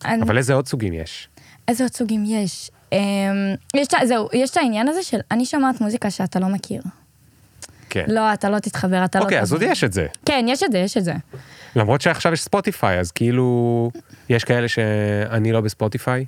[0.05, 1.27] אבל איזה עוד סוגים יש?
[1.67, 2.71] איזה עוד סוגים יש?
[2.91, 2.97] אמ,
[3.75, 6.81] יש זהו, יש את העניין הזה של אני שומעת מוזיקה שאתה לא מכיר.
[7.89, 8.05] כן.
[8.07, 9.23] לא, אתה לא תתחבר, אתה לא...
[9.23, 9.61] אוקיי, אז עוד.
[9.61, 10.07] יש את זה.
[10.25, 11.13] כן, יש את זה, יש את זה.
[11.75, 13.91] למרות שעכשיו יש ספוטיפיי, אז כאילו,
[14.29, 16.25] יש כאלה שאני לא בספוטיפיי.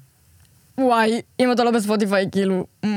[0.84, 2.65] וואי, אם אתה לא בספוטיפיי, כאילו...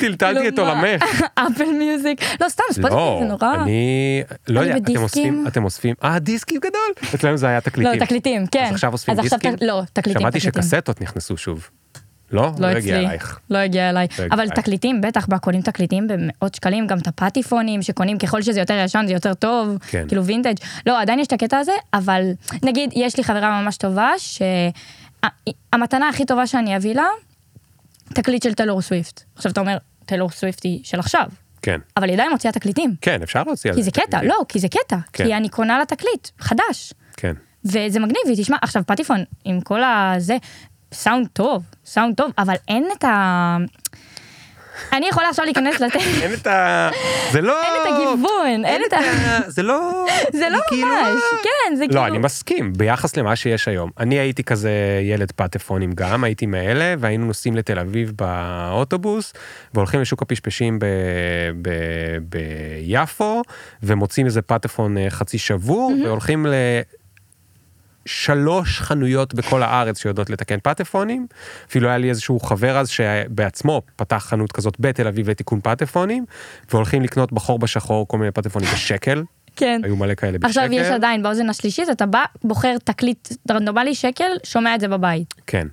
[0.00, 0.80] טלטלתי את כאילו, מה?
[0.80, 1.22] עולמך.
[1.54, 2.20] אפל מיוזיק.
[2.40, 3.54] לא, סתם, ספוטיפיי לא, זה נורא.
[3.54, 5.02] אני, לא יודע, אתם.
[5.02, 7.14] אוספים, אתם אוספים, אה, דיסקים גדול.
[7.14, 7.92] אצלנו זה היה תקליטים.
[8.00, 8.64] לא, תקליטים, כן.
[8.64, 9.54] אז עכשיו אוספים דיסקים?
[9.60, 10.62] לא, תקליטים, שמעתי תקליטים.
[10.62, 11.68] שקסטות נכנסו שוב.
[12.32, 12.52] לא?
[12.58, 13.38] לא הגיע אצלי, אלייך.
[13.50, 14.06] לא הגיע אליי.
[14.18, 14.48] לא הגיע אבל.
[14.48, 19.04] תקליטים, בטח, בה קונים תקליטים במאות שקלים, גם את הפטיפונים שקונים ככל שזה יותר ישן
[19.06, 20.04] זה יותר טוב, כן.
[20.08, 20.54] כאילו וינטג'.
[20.86, 22.22] לא, עדיין יש את הקטע הזה, אבל
[22.62, 24.10] נגיד, יש לי חברה ממש טובה,
[25.24, 27.06] שהמתנה הכי טובה שאני אביא לה,
[28.14, 29.22] תקליט של טיילור סוויפט.
[29.36, 31.28] עכשיו אתה אומר, טיילור סוויפט היא של עכשיו,
[31.62, 31.80] כן.
[31.96, 32.94] אבל היא עדיין מוציאה תקליטים.
[33.00, 34.22] כן, אפשר להוציא על כי זה קטע.
[34.22, 34.96] לא, כי זה קטע.
[35.12, 35.24] כן.
[35.24, 36.92] כי אני קונה לה תקליט, חדש.
[37.16, 37.32] כן.
[37.64, 40.36] וזה מגניב, והיא תשמע, עכשיו פטיפון, עם כל הזה,
[40.92, 43.56] סאונד טוב, סאונד טוב, אבל אין את ה...
[44.92, 46.90] אני יכולה עכשיו להיכנס לתת, אין את ה...
[47.32, 47.62] זה לא...
[47.62, 48.98] אין את הגיוון, אין את ה...
[49.46, 50.06] זה לא...
[50.40, 52.00] זה לא כאילו- ממש, כן, זה כאילו...
[52.00, 53.90] לא, אני מסכים, ביחס למה שיש היום.
[53.98, 54.70] אני הייתי כזה
[55.02, 59.32] ילד פטפונים גם, הייתי מאלה, והיינו נוסעים לתל אביב באוטובוס,
[59.74, 60.78] והולכים לשוק הפשפשים
[62.22, 63.42] ביפו,
[63.82, 66.46] ומוצאים איזה פטפון אה, חצי שבור, והולכים
[68.06, 71.26] לשלוש חנויות בכל הארץ שיודעות לתקן פטפונים.
[71.68, 76.24] אפילו היה לי איזשהו חבר אז שבעצמו פתח חנות כזאת בתל אביב לתיקון פטפונים,
[76.70, 79.22] והולכים לקנות בחור בשחור כל מיני פטפונים בשקל.
[79.56, 79.80] כן.
[79.84, 80.46] היו מלא כאלה בשקל.
[80.46, 85.34] עכשיו יש עדיין באוזן השלישית, אתה בא, בוחר תקליט רנדומלי שקל, שומע את זה בבית.
[85.46, 85.66] כן.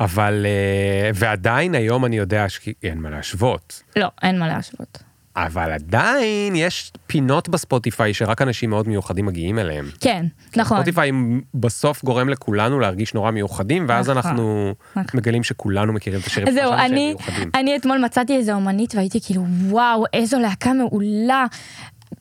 [0.00, 3.82] אבל, אה, ועדיין היום אני יודע שאין מה להשוות.
[3.96, 5.09] לא, אין מה להשוות.
[5.36, 9.90] אבל עדיין יש פינות בספוטיפיי שרק אנשים מאוד מיוחדים מגיעים אליהם.
[10.00, 10.26] כן,
[10.56, 10.76] נכון.
[10.76, 11.10] ספוטיפיי
[11.54, 15.04] בסוף גורם לכולנו להרגיש נורא מיוחדים, ואז נכון, אנחנו נכון.
[15.14, 17.50] מגלים שכולנו מכירים את השירים שחשבנו שהם מיוחדים.
[17.54, 21.46] אני אתמול מצאתי איזה אומנית והייתי כאילו, וואו, איזו להקה מעולה.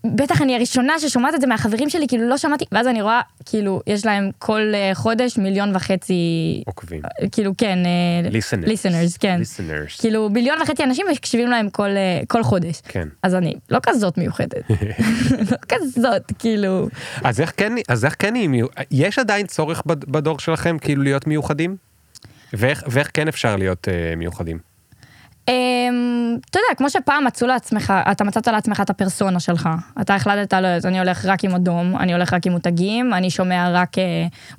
[0.06, 3.82] בטח אני הראשונה ששומעת את זה מהחברים שלי, כאילו לא שמעתי, ואז אני רואה, כאילו,
[3.88, 6.14] יש להם כל אה, חודש מיליון וחצי,
[6.66, 7.02] עוקבים.
[7.22, 8.66] אה, כאילו, כן, אה, Listeners.
[8.68, 9.42] listeners, כן.
[9.44, 10.02] listeners.
[10.02, 12.82] כאילו, מיליון וחצי אנשים מקשיבים להם כל, אה, כל חודש.
[12.88, 13.08] כן.
[13.24, 14.70] אז אני לא כזאת מיוחדת.
[15.52, 16.88] לא כזאת, כאילו.
[17.24, 21.28] אז איך כן, אז איך כן מיו- יש עדיין צורך בד- בדור שלכם כאילו להיות
[21.28, 21.76] מיוחדים?
[22.54, 24.69] ואיך, ואיך כן אפשר להיות אה, מיוחדים?
[25.50, 29.70] אמ, אתה יודע, כמו שפעם מצאו לעצמך, אתה מצאת לעצמך את הפרסונה שלך.
[30.02, 33.30] אתה החלטת, לא יודעת, אני הולך רק עם אדום, אני הולך רק עם מותגים, אני
[33.30, 34.04] שומע רק אה,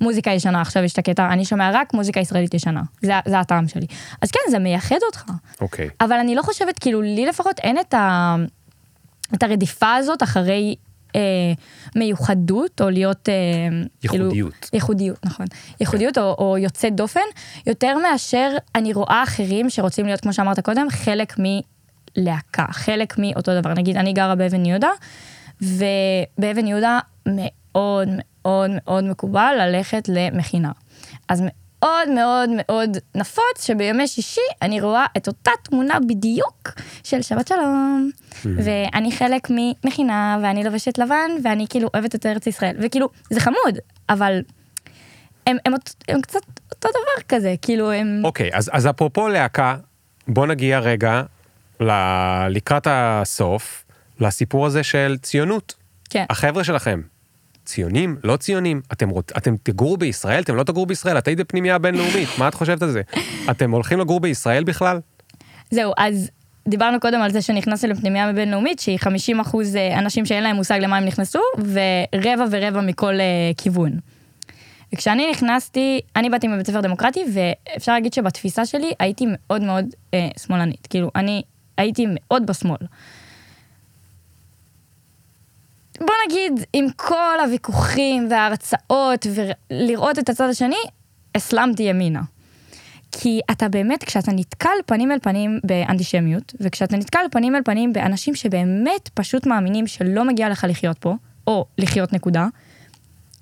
[0.01, 2.83] מוזיקה ישנה, עכשיו יש את הקטע, אני שומע רק מוזיקה ישראלית ישנה.
[3.03, 3.87] זה, זה הטעם שלי.
[4.23, 5.25] אז כן, זה מייחד אותך.
[5.61, 5.89] אוקיי.
[6.01, 8.37] אבל אני לא חושבת, כאילו, לי לפחות אין את, ה,
[9.35, 10.75] את הרדיפה הזאת אחרי
[11.17, 11.53] אה,
[11.97, 13.29] מיוחדות, או להיות...
[13.29, 13.35] אה,
[14.03, 14.33] ייחודיות.
[14.33, 15.47] כאילו, ייחודיות, נכון.
[15.81, 17.21] ייחודיות או, או יוצא דופן,
[17.67, 23.75] יותר מאשר אני רואה אחרים שרוצים להיות, כמו שאמרת קודם, חלק מלהקה, חלק מאותו דבר.
[23.75, 24.91] נגיד, אני גרה באבן יהודה,
[25.63, 28.09] ובאבן יהודה מאוד
[28.43, 30.73] מאוד מאוד מקובל ללכת למכינה.
[31.29, 31.43] אז
[31.85, 36.69] מאוד מאוד מאוד נפוץ שבימי שישי אני רואה את אותה תמונה בדיוק
[37.05, 38.11] של שבת שלום,
[38.45, 43.79] ואני חלק ממכינה, ואני לובשת לבן, ואני כאילו אוהבת את ארץ ישראל, וכאילו, זה חמוד,
[44.09, 44.41] אבל
[45.47, 46.41] הם, הם, אות- הם קצת
[46.73, 48.23] אותו דבר כזה, כאילו הם...
[48.25, 49.77] אוקיי, אז, אז אפרופו להקה,
[50.29, 51.23] בוא נגיע רגע
[51.81, 51.91] ל...
[52.51, 53.85] לקראת הסוף,
[54.21, 55.75] לסיפור הזה של ציונות.
[56.11, 56.25] כן.
[56.31, 57.01] החבר'ה שלכם,
[57.71, 59.33] ציונים, לא ציונים, אתם, רוצ...
[59.37, 62.91] אתם תגורו בישראל, אתם לא תגורו בישראל, את היית בפנימייה בינלאומית, מה את חושבת על
[62.91, 63.03] זה?
[63.51, 65.01] אתם הולכים לגור בישראל בכלל?
[65.71, 66.31] זהו, אז
[66.69, 70.79] דיברנו קודם על זה שנכנסתי לפנימייה בינלאומית, שהיא 50 אחוז אה, אנשים שאין להם מושג
[70.83, 73.93] למה הם נכנסו, ורבע ורבע מכל אה, כיוון.
[74.95, 80.29] וכשאני נכנסתי, אני באתי מבית ספר דמוקרטי, ואפשר להגיד שבתפיסה שלי הייתי מאוד מאוד אה,
[80.39, 80.87] שמאלנית.
[80.91, 81.43] כאילו, אני
[81.79, 82.87] הייתי מאוד בשמאל.
[86.01, 90.77] בוא נגיד, עם כל הוויכוחים וההרצאות, ולראות את הצד השני,
[91.35, 92.21] הסלמתי ימינה.
[93.13, 98.35] כי אתה באמת, כשאתה נתקל פנים אל פנים באנטישמיות, וכשאתה נתקל פנים אל פנים באנשים
[98.35, 101.15] שבאמת פשוט מאמינים שלא מגיע לך לחיות פה,
[101.47, 102.47] או לחיות נקודה,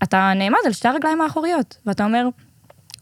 [0.03, 2.29] אתה נעמד על שתי הרגליים האחוריות, ואתה אומר,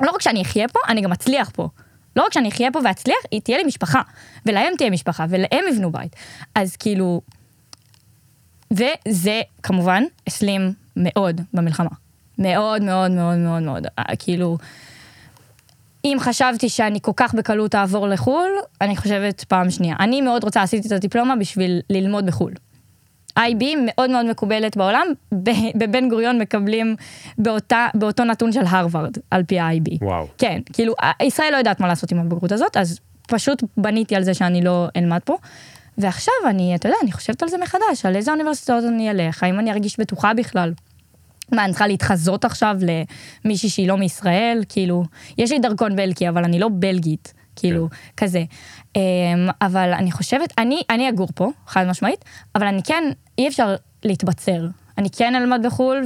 [0.01, 1.69] לא רק שאני אחיה פה, אני גם אצליח פה.
[2.17, 4.01] לא רק שאני אחיה פה ואצליח, היא תהיה לי משפחה,
[4.47, 6.17] ולהם תהיה משפחה, ולהם יבנו בית.
[6.55, 7.21] אז כאילו,
[8.71, 11.91] וזה כמובן הסלים מאוד במלחמה.
[12.39, 13.87] מאוד מאוד מאוד מאוד מאוד.
[13.99, 14.59] אה, כאילו,
[16.05, 18.49] אם חשבתי שאני כל כך בקלות אעבור לחו"ל,
[18.81, 19.97] אני חושבת פעם שנייה.
[20.01, 22.53] אני מאוד רוצה, עשיתי את הדיפלומה בשביל ללמוד בחו"ל.
[23.39, 25.07] IB מאוד מאוד מקובלת בעולם,
[25.75, 26.97] בבן גוריון מקבלים
[27.39, 29.99] באותה, באותו נתון של הרווארד, על פי ה-IB.
[30.03, 30.27] וואו.
[30.39, 34.35] כן, כאילו, ישראל לא יודעת מה לעשות עם הבגרות הזאת, אז פשוט בניתי על זה
[34.35, 35.37] שאני לא אלמד פה.
[35.99, 39.59] ועכשיו אני, אתה יודע, אני חושבת על זה מחדש, על איזה אוניברסיטאות אני אלך, האם
[39.59, 40.73] אני ארגיש בטוחה בכלל.
[41.53, 42.77] מה, אני צריכה להתחזות עכשיו
[43.45, 44.63] למישהי שהיא לא מישראל?
[44.69, 45.05] כאילו,
[45.39, 47.97] יש לי דרכון בלגי, אבל אני לא בלגית, כאילו, כן.
[48.17, 48.45] כזה.
[48.97, 49.01] אמ,
[49.63, 52.25] אבל אני חושבת, אני, אני אגור פה, חד משמעית,
[52.55, 53.05] אבל אני כן,
[53.39, 54.67] אי אפשר להתבצר.
[54.99, 56.05] אני כן אלמד בחו"ל,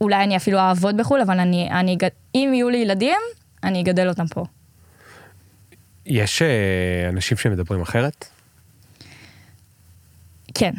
[0.00, 1.96] ואולי אני אפילו אעבוד בחו"ל, אבל אני, אני,
[2.34, 3.18] אם יהיו לי ילדים,
[3.64, 4.44] אני אגדל אותם פה.
[6.06, 8.24] יש אה, אנשים שמדברים אחרת?
[10.54, 10.72] כן.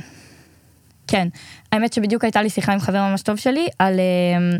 [1.07, 1.27] כן.
[1.71, 4.57] האמת שבדיוק הייתה לי שיחה עם חבר ממש טוב שלי על, אה,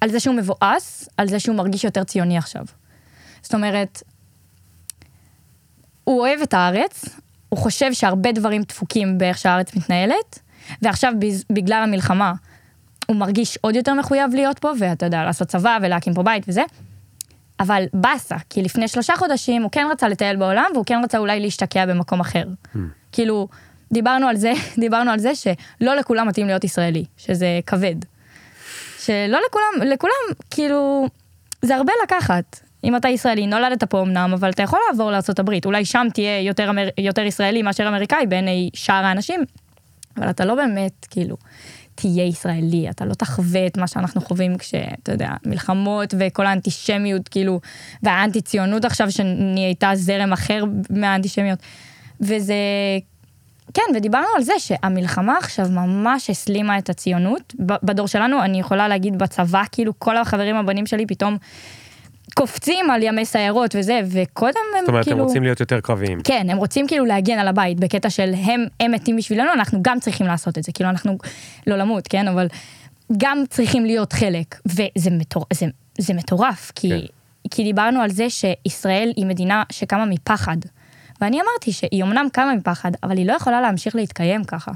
[0.00, 2.64] על זה שהוא מבואס, על זה שהוא מרגיש יותר ציוני עכשיו.
[3.42, 4.02] זאת אומרת,
[6.04, 7.04] הוא אוהב את הארץ,
[7.48, 10.38] הוא חושב שהרבה דברים דפוקים באיך שהארץ מתנהלת,
[10.82, 11.12] ועכשיו
[11.52, 12.32] בגלל המלחמה
[13.06, 16.62] הוא מרגיש עוד יותר מחויב להיות פה, ואתה יודע, לעשות צבא ולהקים פה בית וזה.
[17.60, 21.40] אבל באסה, כי לפני שלושה חודשים הוא כן רצה לטייל בעולם, והוא כן רצה אולי
[21.40, 22.44] להשתקע במקום אחר.
[22.74, 22.78] Hmm.
[23.12, 23.48] כאילו,
[23.92, 24.52] דיברנו על זה,
[24.84, 27.94] דיברנו על זה שלא לכולם מתאים להיות ישראלי, שזה כבד.
[28.98, 31.06] שלא לכולם, לכולם, כאילו,
[31.62, 32.60] זה הרבה לקחת.
[32.84, 36.70] אם אתה ישראלי, נולדת פה אמנם, אבל אתה יכול לעבור לארה"ב, אולי שם תהיה יותר,
[36.70, 39.44] אמר, יותר ישראלי מאשר אמריקאי בעיני שאר האנשים,
[40.16, 41.36] אבל אתה לא באמת, כאילו,
[41.94, 47.60] תהיה ישראלי, אתה לא תחווה את מה שאנחנו חווים כשאתה יודע, מלחמות וכל האנטישמיות, כאילו,
[48.02, 51.58] והאנטי ציונות עכשיו שנהייתה זרם אחר מהאנטישמיות.
[52.20, 52.54] וזה,
[53.74, 57.54] כן, ודיברנו על זה שהמלחמה עכשיו ממש הסלימה את הציונות.
[57.58, 61.36] בדור שלנו, אני יכולה להגיד בצבא, כאילו, כל החברים הבנים שלי פתאום
[62.34, 64.86] קופצים על ימי סיירות וזה, וקודם הם כאילו...
[64.86, 65.18] זאת אומרת, כאילו...
[65.18, 66.20] הם רוצים להיות יותר קרביים.
[66.24, 70.00] כן, הם רוצים כאילו להגן על הבית, בקטע של הם, הם מתים בשבילנו, אנחנו גם
[70.00, 71.18] צריכים לעשות את זה, כאילו אנחנו,
[71.66, 72.48] לא למות, כן, אבל
[73.18, 75.66] גם צריכים להיות חלק, וזה מטור, זה,
[75.98, 77.00] זה מטורף, כי, כן.
[77.50, 80.56] כי דיברנו על זה שישראל היא מדינה שקמה מפחד.
[81.20, 84.72] ואני אמרתי שהיא אמנם קמה מפחד, אבל היא לא יכולה להמשיך להתקיים ככה.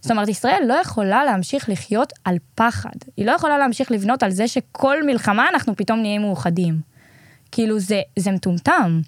[0.00, 2.96] זאת אומרת, ישראל לא יכולה להמשיך לחיות על פחד.
[3.16, 6.80] היא לא יכולה להמשיך לבנות על זה שכל מלחמה אנחנו פתאום נהיה מאוחדים.
[7.52, 9.00] כאילו, זה, זה מטומטם.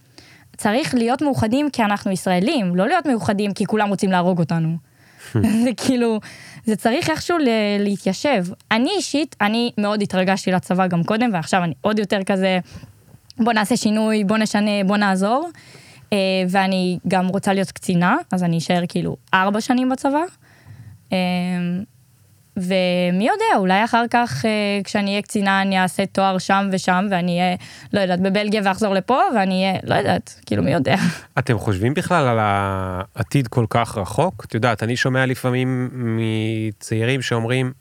[0.56, 4.76] צריך להיות מאוחדים כי אנחנו ישראלים, לא להיות מאוחדים כי כולם רוצים להרוג אותנו.
[5.64, 6.20] זה כאילו,
[6.64, 7.36] זה צריך איכשהו
[7.78, 8.44] להתיישב.
[8.70, 12.58] אני אישית, אני מאוד התרגשתי לצבא גם קודם, ועכשיו אני עוד יותר כזה,
[13.38, 15.50] בוא נעשה שינוי, בוא נשנה, בוא נעזור.
[16.12, 20.22] אה, ואני גם רוצה להיות קצינה, אז אני אשאר כאילו ארבע שנים בצבא.
[21.12, 21.18] אה,
[22.56, 27.40] ומי יודע, אולי אחר כך, אה, כשאני אהיה קצינה, אני אעשה תואר שם ושם, ואני
[27.40, 27.56] אהיה,
[27.92, 30.96] לא יודעת, בבלגיה ואחזור לפה, ואני אהיה, לא יודעת, כאילו, מי יודע.
[31.38, 34.44] אתם חושבים בכלל על העתיד כל כך רחוק?
[34.44, 37.72] את יודעת, אני שומע לפעמים מצעירים שאומרים,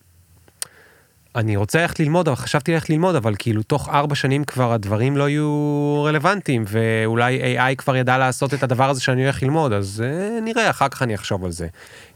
[1.35, 5.17] אני רוצה ללכת ללמוד, אבל חשבתי ללכת ללמוד, אבל כאילו תוך ארבע שנים כבר הדברים
[5.17, 10.03] לא יהיו רלוונטיים, ואולי AI כבר ידע לעשות את הדבר הזה שאני הולך ללמוד, אז
[10.05, 11.67] uh, נראה, אחר כך אני אחשוב על זה.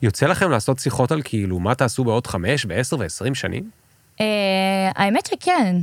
[0.01, 3.69] יוצא לכם לעשות שיחות על כאילו, מה תעשו בעוד חמש, בעשר ועשרים שנים?
[4.17, 4.21] Uh,
[4.95, 5.75] האמת שכן.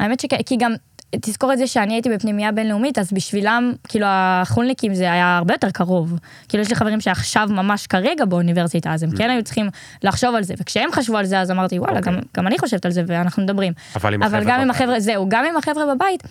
[0.00, 0.72] האמת שכן, כי גם
[1.20, 5.70] תזכור את זה שאני הייתי בפנימייה בינלאומית, אז בשבילם, כאילו החולניקים זה היה הרבה יותר
[5.70, 6.18] קרוב.
[6.48, 9.18] כאילו יש לי חברים שעכשיו ממש כרגע באוניברסיטה, אז הם mm.
[9.18, 9.68] כן היו צריכים
[10.02, 12.02] לחשוב על זה, וכשהם חשבו על זה, אז אמרתי, וואלה, okay.
[12.02, 13.72] גם, גם אני חושבת על זה ואנחנו מדברים.
[13.96, 16.22] אבל עם אבל גם עם החבר'ה, זהו, גם עם החבר'ה בבית,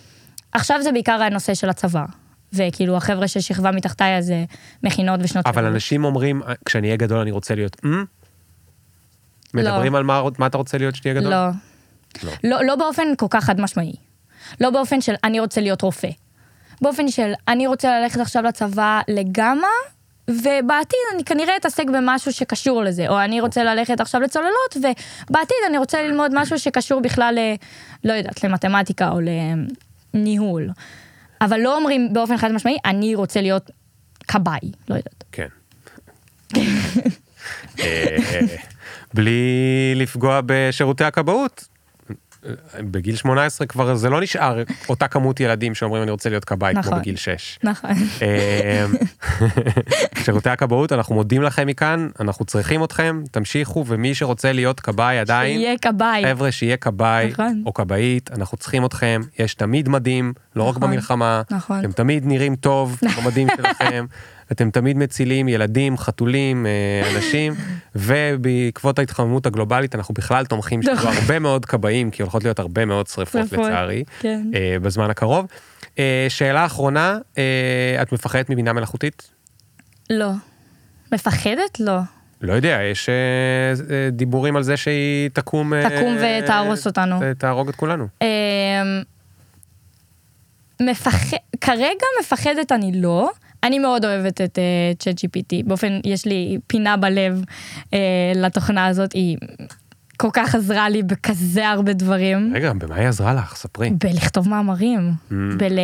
[0.52, 2.04] עכשיו זה בעיקר הנושא של הצבא.
[2.52, 4.32] וכאילו החבר'ה של שכבה מתחתיי, אז
[4.82, 5.46] מכינות ושנות...
[5.46, 7.88] אבל אנשים אומרים, כשאני אהיה גדול אני רוצה להיות, mm?
[9.54, 9.98] מדברים לא.
[9.98, 11.30] על מה, מה אתה רוצה להיות כשתהיה גדול?
[11.30, 11.46] לא.
[12.22, 12.32] לא.
[12.44, 13.92] לא, לא באופן כל כך חד משמעי.
[14.60, 16.08] לא באופן של אני רוצה להיות רופא.
[16.80, 19.68] באופן של אני רוצה ללכת עכשיו לצבא לגמא,
[20.30, 25.78] ובעתיד אני כנראה אתעסק במשהו שקשור לזה, או אני רוצה ללכת עכשיו לצוללות, ובעתיד אני
[25.78, 27.54] רוצה ללמוד משהו שקשור בכלל ל...
[28.08, 29.18] לא יודעת, למתמטיקה או
[30.14, 30.68] לניהול.
[31.40, 33.70] אבל לא אומרים באופן חד משמעי, אני רוצה להיות
[34.28, 35.24] כבאי, לא יודעת.
[35.32, 35.46] כן.
[37.80, 38.16] אה,
[39.14, 41.64] בלי לפגוע בשירותי הכבאות.
[42.80, 46.92] בגיל 18 כבר זה לא נשאר אותה כמות ילדים שאומרים אני רוצה להיות כבאי נכון,
[46.92, 47.58] כמו בגיל 6.
[47.62, 47.90] נכון.
[47.90, 48.94] אמ,
[50.24, 55.58] שירותי הכבאות אנחנו מודים לכם מכאן אנחנו צריכים אתכם תמשיכו ומי שרוצה להיות כבאי עדיין
[55.58, 57.62] שיהיה כבאי חבר'ה שיהיה כבאי נכון.
[57.66, 61.80] או כבאית אנחנו צריכים אתכם יש תמיד מדים לא נכון, רק במלחמה נכון.
[61.80, 64.06] אתם תמיד נראים טוב במדים שלכם.
[64.52, 67.52] אתם תמיד מצילים ילדים, חתולים, אה, אנשים,
[67.94, 71.12] ובעקבות ההתחממות הגלובלית אנחנו בכלל תומכים שיהיו נכון.
[71.16, 74.50] הרבה מאוד כבאים, כי הולכות להיות הרבה מאוד שריפות לצערי, כן.
[74.54, 75.46] אה, בזמן הקרוב.
[75.98, 77.18] אה, שאלה אחרונה,
[78.02, 79.30] את מפחדת מבינה מלאכותית?
[80.10, 80.30] לא.
[81.12, 81.80] מפחדת?
[81.80, 81.98] לא.
[82.40, 83.08] לא יודע, יש
[84.12, 85.72] דיבורים על זה שהיא תקום...
[85.80, 87.16] תקום ותהרוס אותנו.
[87.20, 88.06] ותהרוג את כולנו.
[90.80, 91.14] מפח...
[91.60, 93.30] כרגע מפחדת אני לא.
[93.62, 94.58] אני מאוד אוהבת את
[94.98, 97.44] צ'אט uh, GPT, באופן, יש לי פינה בלב
[97.84, 97.88] uh,
[98.34, 99.36] לתוכנה הזאת, היא
[100.16, 102.52] כל כך עזרה לי בכזה הרבה דברים.
[102.54, 103.56] רגע, במה היא עזרה לך?
[103.56, 103.90] ספרי.
[103.90, 105.10] בלכתוב מאמרים.
[105.10, 105.34] Mm.
[105.58, 105.78] בל...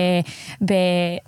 [0.65, 0.73] ב...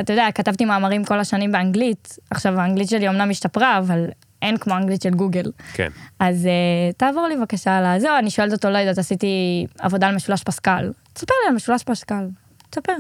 [0.01, 4.07] אתה יודע, כתבתי מאמרים כל השנים באנגלית, עכשיו האנגלית שלי אמנם השתפרה, אבל
[4.43, 5.53] אין כמו אנגלית של גוגל.
[5.75, 5.89] כן.
[6.19, 10.15] אז uh, תעבור לי בבקשה על הזהו, אני שואלת אותו, לא יודעת, עשיתי עבודה על
[10.15, 10.93] משולש פסקל.
[11.13, 12.29] תספר לי על משולש פסקל,
[12.71, 12.97] תספר.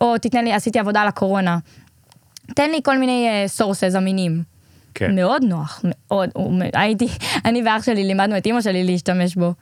[0.00, 1.58] או תתן לי, עשיתי עבודה על הקורונה.
[2.54, 4.42] תן לי כל מיני סורסס uh, אמינים.
[4.94, 5.14] כן.
[5.14, 7.08] מאוד נוח, מאוד, הוא, הייתי,
[7.44, 9.52] אני ואח שלי לימדנו את אימא שלי להשתמש בו.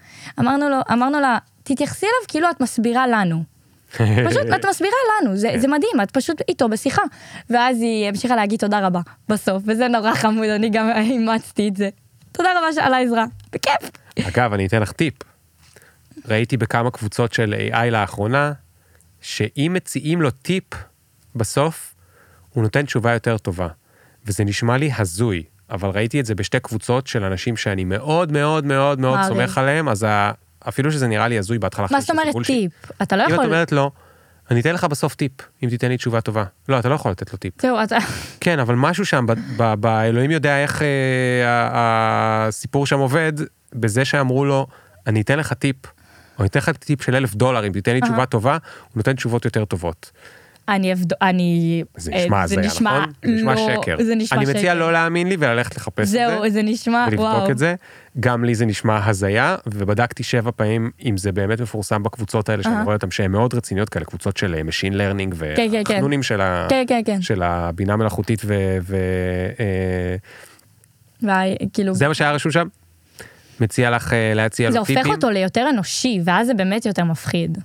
[0.41, 3.43] אמרנו לו, אמרנו לה, תתייחסי אליו כאילו את מסבירה לנו.
[4.29, 7.03] פשוט את מסבירה לנו, זה, זה מדהים, את פשוט איתו בשיחה.
[7.51, 11.89] ואז היא המשיכה להגיד תודה רבה בסוף, וזה נורא חמוד, אני גם אימצתי את זה.
[12.33, 13.91] תודה רבה על העזרה, בכיף.
[14.29, 15.15] אגב, אני אתן לך טיפ.
[16.29, 18.53] ראיתי בכמה קבוצות של AI לאחרונה,
[19.21, 20.65] שאם מציעים לו טיפ
[21.35, 21.94] בסוף,
[22.55, 23.69] הוא נותן תשובה יותר טובה.
[24.27, 28.65] וזה נשמע לי הזוי, אבל ראיתי את זה בשתי קבוצות של אנשים שאני מאוד מאוד
[28.65, 30.07] מאוד מאוד סומך עליהם, אז
[30.69, 31.87] אפילו שזה נראה לי הזוי בהתחלה.
[31.91, 32.73] מה זאת אומרת טיפ?
[33.03, 33.35] אתה לא יכול...
[33.35, 33.91] אם את אומרת לא,
[34.51, 35.33] אני אתן לך בסוף טיפ,
[35.63, 36.45] אם תיתן לי תשובה טובה.
[36.69, 37.63] לא, אתה לא יכול לתת לו טיפ.
[37.63, 37.97] זהו, אתה...
[38.41, 39.27] כן, אבל משהו שם,
[39.81, 40.89] באלוהים יודע איך אה,
[42.49, 43.33] הסיפור שם עובד,
[43.73, 44.67] בזה שאמרו לו,
[45.07, 48.01] אני אתן לך טיפ, או אני אתן לך טיפ של אלף דולר, אם תיתן לי
[48.01, 50.11] תשובה טובה, הוא נותן תשובות יותר טובות.
[50.69, 51.83] אני אבדוק, אני...
[51.97, 53.03] זה נשמע הזיה, נכון?
[53.25, 53.97] זה נשמע לא, שקר.
[54.03, 54.59] זה נשמע אני שקר.
[54.59, 56.41] מציע לא להאמין לי וללכת לחפש זהו, את זה.
[56.41, 57.51] זהו, זה נשמע, ולבדוק וואו.
[57.51, 57.75] את זה.
[58.21, 62.85] גם לי זה נשמע הזיה, ובדקתי שבע פעמים אם זה באמת מפורסם בקבוצות האלה, שאני
[62.85, 65.95] רואה אותם שהן מאוד רציניות כאלה, קבוצות של Machine Learning, כן, כן, כן.
[65.95, 66.67] והחנונים של, ה...
[66.71, 67.23] כן, כן, כן.
[67.23, 68.79] של הבינה מלאכותית, ו...
[68.83, 68.97] ו...
[71.29, 71.95] אה, כאילו...
[71.95, 72.69] זה מה שהיה רשום שם?
[73.61, 74.99] מציע לך אה, להציע זה לו טיפים?
[74.99, 77.59] הופך אותו ליותר אנושי, ואז זה באמת יותר מפחיד.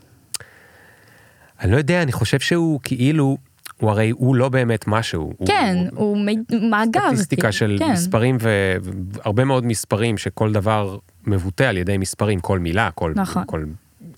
[1.61, 3.37] אני לא יודע, אני חושב שהוא כאילו,
[3.77, 5.33] הוא הרי, הוא לא באמת משהו.
[5.47, 7.01] כן, הוא, הוא מ- מאגר.
[7.09, 7.91] סטטיסטיקה כאילו, של כן.
[7.91, 10.97] מספרים והרבה מאוד מספרים שכל דבר
[11.27, 13.43] מבוטא על ידי מספרים, כל מילה, כל, נכון.
[13.45, 13.63] כל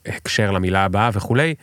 [0.06, 1.56] הקשר למילה הבאה וכולי.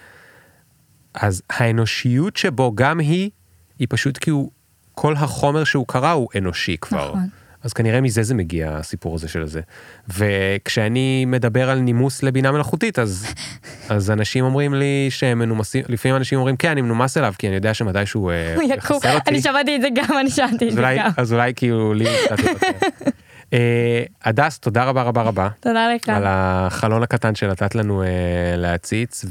[1.14, 3.30] אז האנושיות שבו גם היא,
[3.78, 4.50] היא פשוט כי הוא,
[4.94, 7.08] כל החומר שהוא קרא הוא אנושי כבר.
[7.10, 7.28] נכון.
[7.62, 9.60] אז כנראה מזה זה מגיע הסיפור הזה של זה.
[10.08, 13.26] וכשאני מדבר על נימוס לבינה מלאכותית, אז,
[13.88, 17.54] אז אנשים אומרים לי שהם מנומסים, לפעמים אנשים אומרים, כן, אני מנומס אליו, כי אני
[17.54, 18.56] יודע שמתישהו אה.
[18.76, 19.30] יחסל אותי.
[19.30, 21.10] אני שמעתי את זה גם, אני שמעתי את זה אולי, גם.
[21.16, 22.66] אז אולי כאילו לי קצת יותר.
[23.52, 26.08] אה, הדס, תודה רבה רבה רבה תודה לך.
[26.08, 28.08] על החלון הקטן שנתת לנו אה,
[28.56, 29.24] להציץ,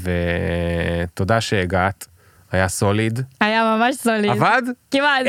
[1.04, 2.06] ותודה שהגעת,
[2.52, 3.20] היה סוליד.
[3.40, 4.30] היה ממש סוליד.
[4.30, 4.62] עבד?
[4.90, 5.26] כמעט.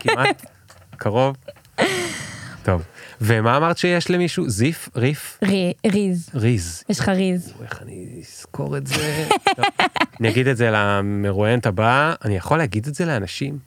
[0.00, 0.46] כמעט.
[0.96, 1.36] קרוב.
[2.62, 2.82] טוב.
[3.20, 4.48] ומה אמרת שיש למישהו?
[4.50, 4.88] זיף?
[4.96, 5.38] ריף?
[5.44, 6.28] רי- ריז.
[6.34, 6.84] ריז.
[6.88, 7.52] יש לך ריז.
[7.62, 9.28] איך אני אזכור את זה?
[10.20, 13.58] אני אגיד את זה למרואיינת הבאה, אני יכול להגיד את זה לאנשים?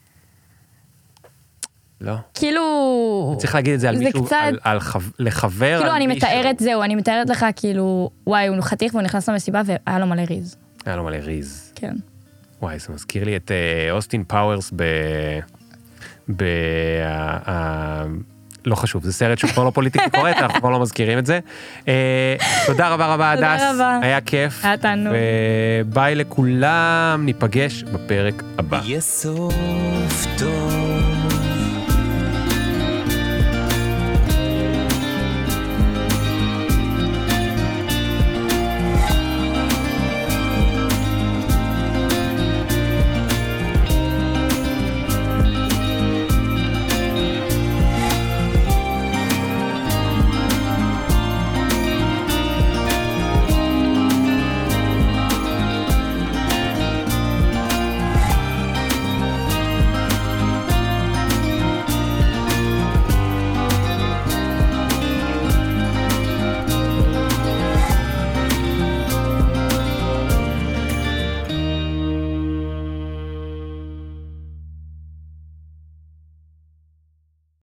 [2.00, 2.14] לא.
[2.34, 3.36] כאילו...
[3.38, 6.06] צריך להגיד את זה על זה מישהו, קצת- על, על חב, לחבר כאילו על אני
[6.06, 6.28] מישהו.
[6.28, 10.22] מתארת, זהו, אני מתארת לך כאילו, וואי, הוא חתיך והוא נכנס למסיבה והיה לו מלא
[10.22, 10.56] ריז.
[10.86, 11.72] היה לו מלא rizz.
[11.74, 11.94] כן.
[12.62, 14.82] וואי, זה מזכיר לי את אה, אוסטין פאוורס ב...
[16.36, 16.44] ב...
[18.66, 21.38] לא חשוב, זה סרט שהוא כבר לא politically correct, אנחנו כבר לא מזכירים את זה.
[21.88, 23.62] אה, תודה רבה רבה, תודה הדס.
[23.74, 23.98] רבה.
[24.02, 24.64] היה כיף.
[24.64, 25.14] היה תענוג.
[25.84, 28.80] וביי לכולם, ניפגש בפרק הבא.
[28.84, 29.54] יהיה סוף
[30.38, 30.85] טוב.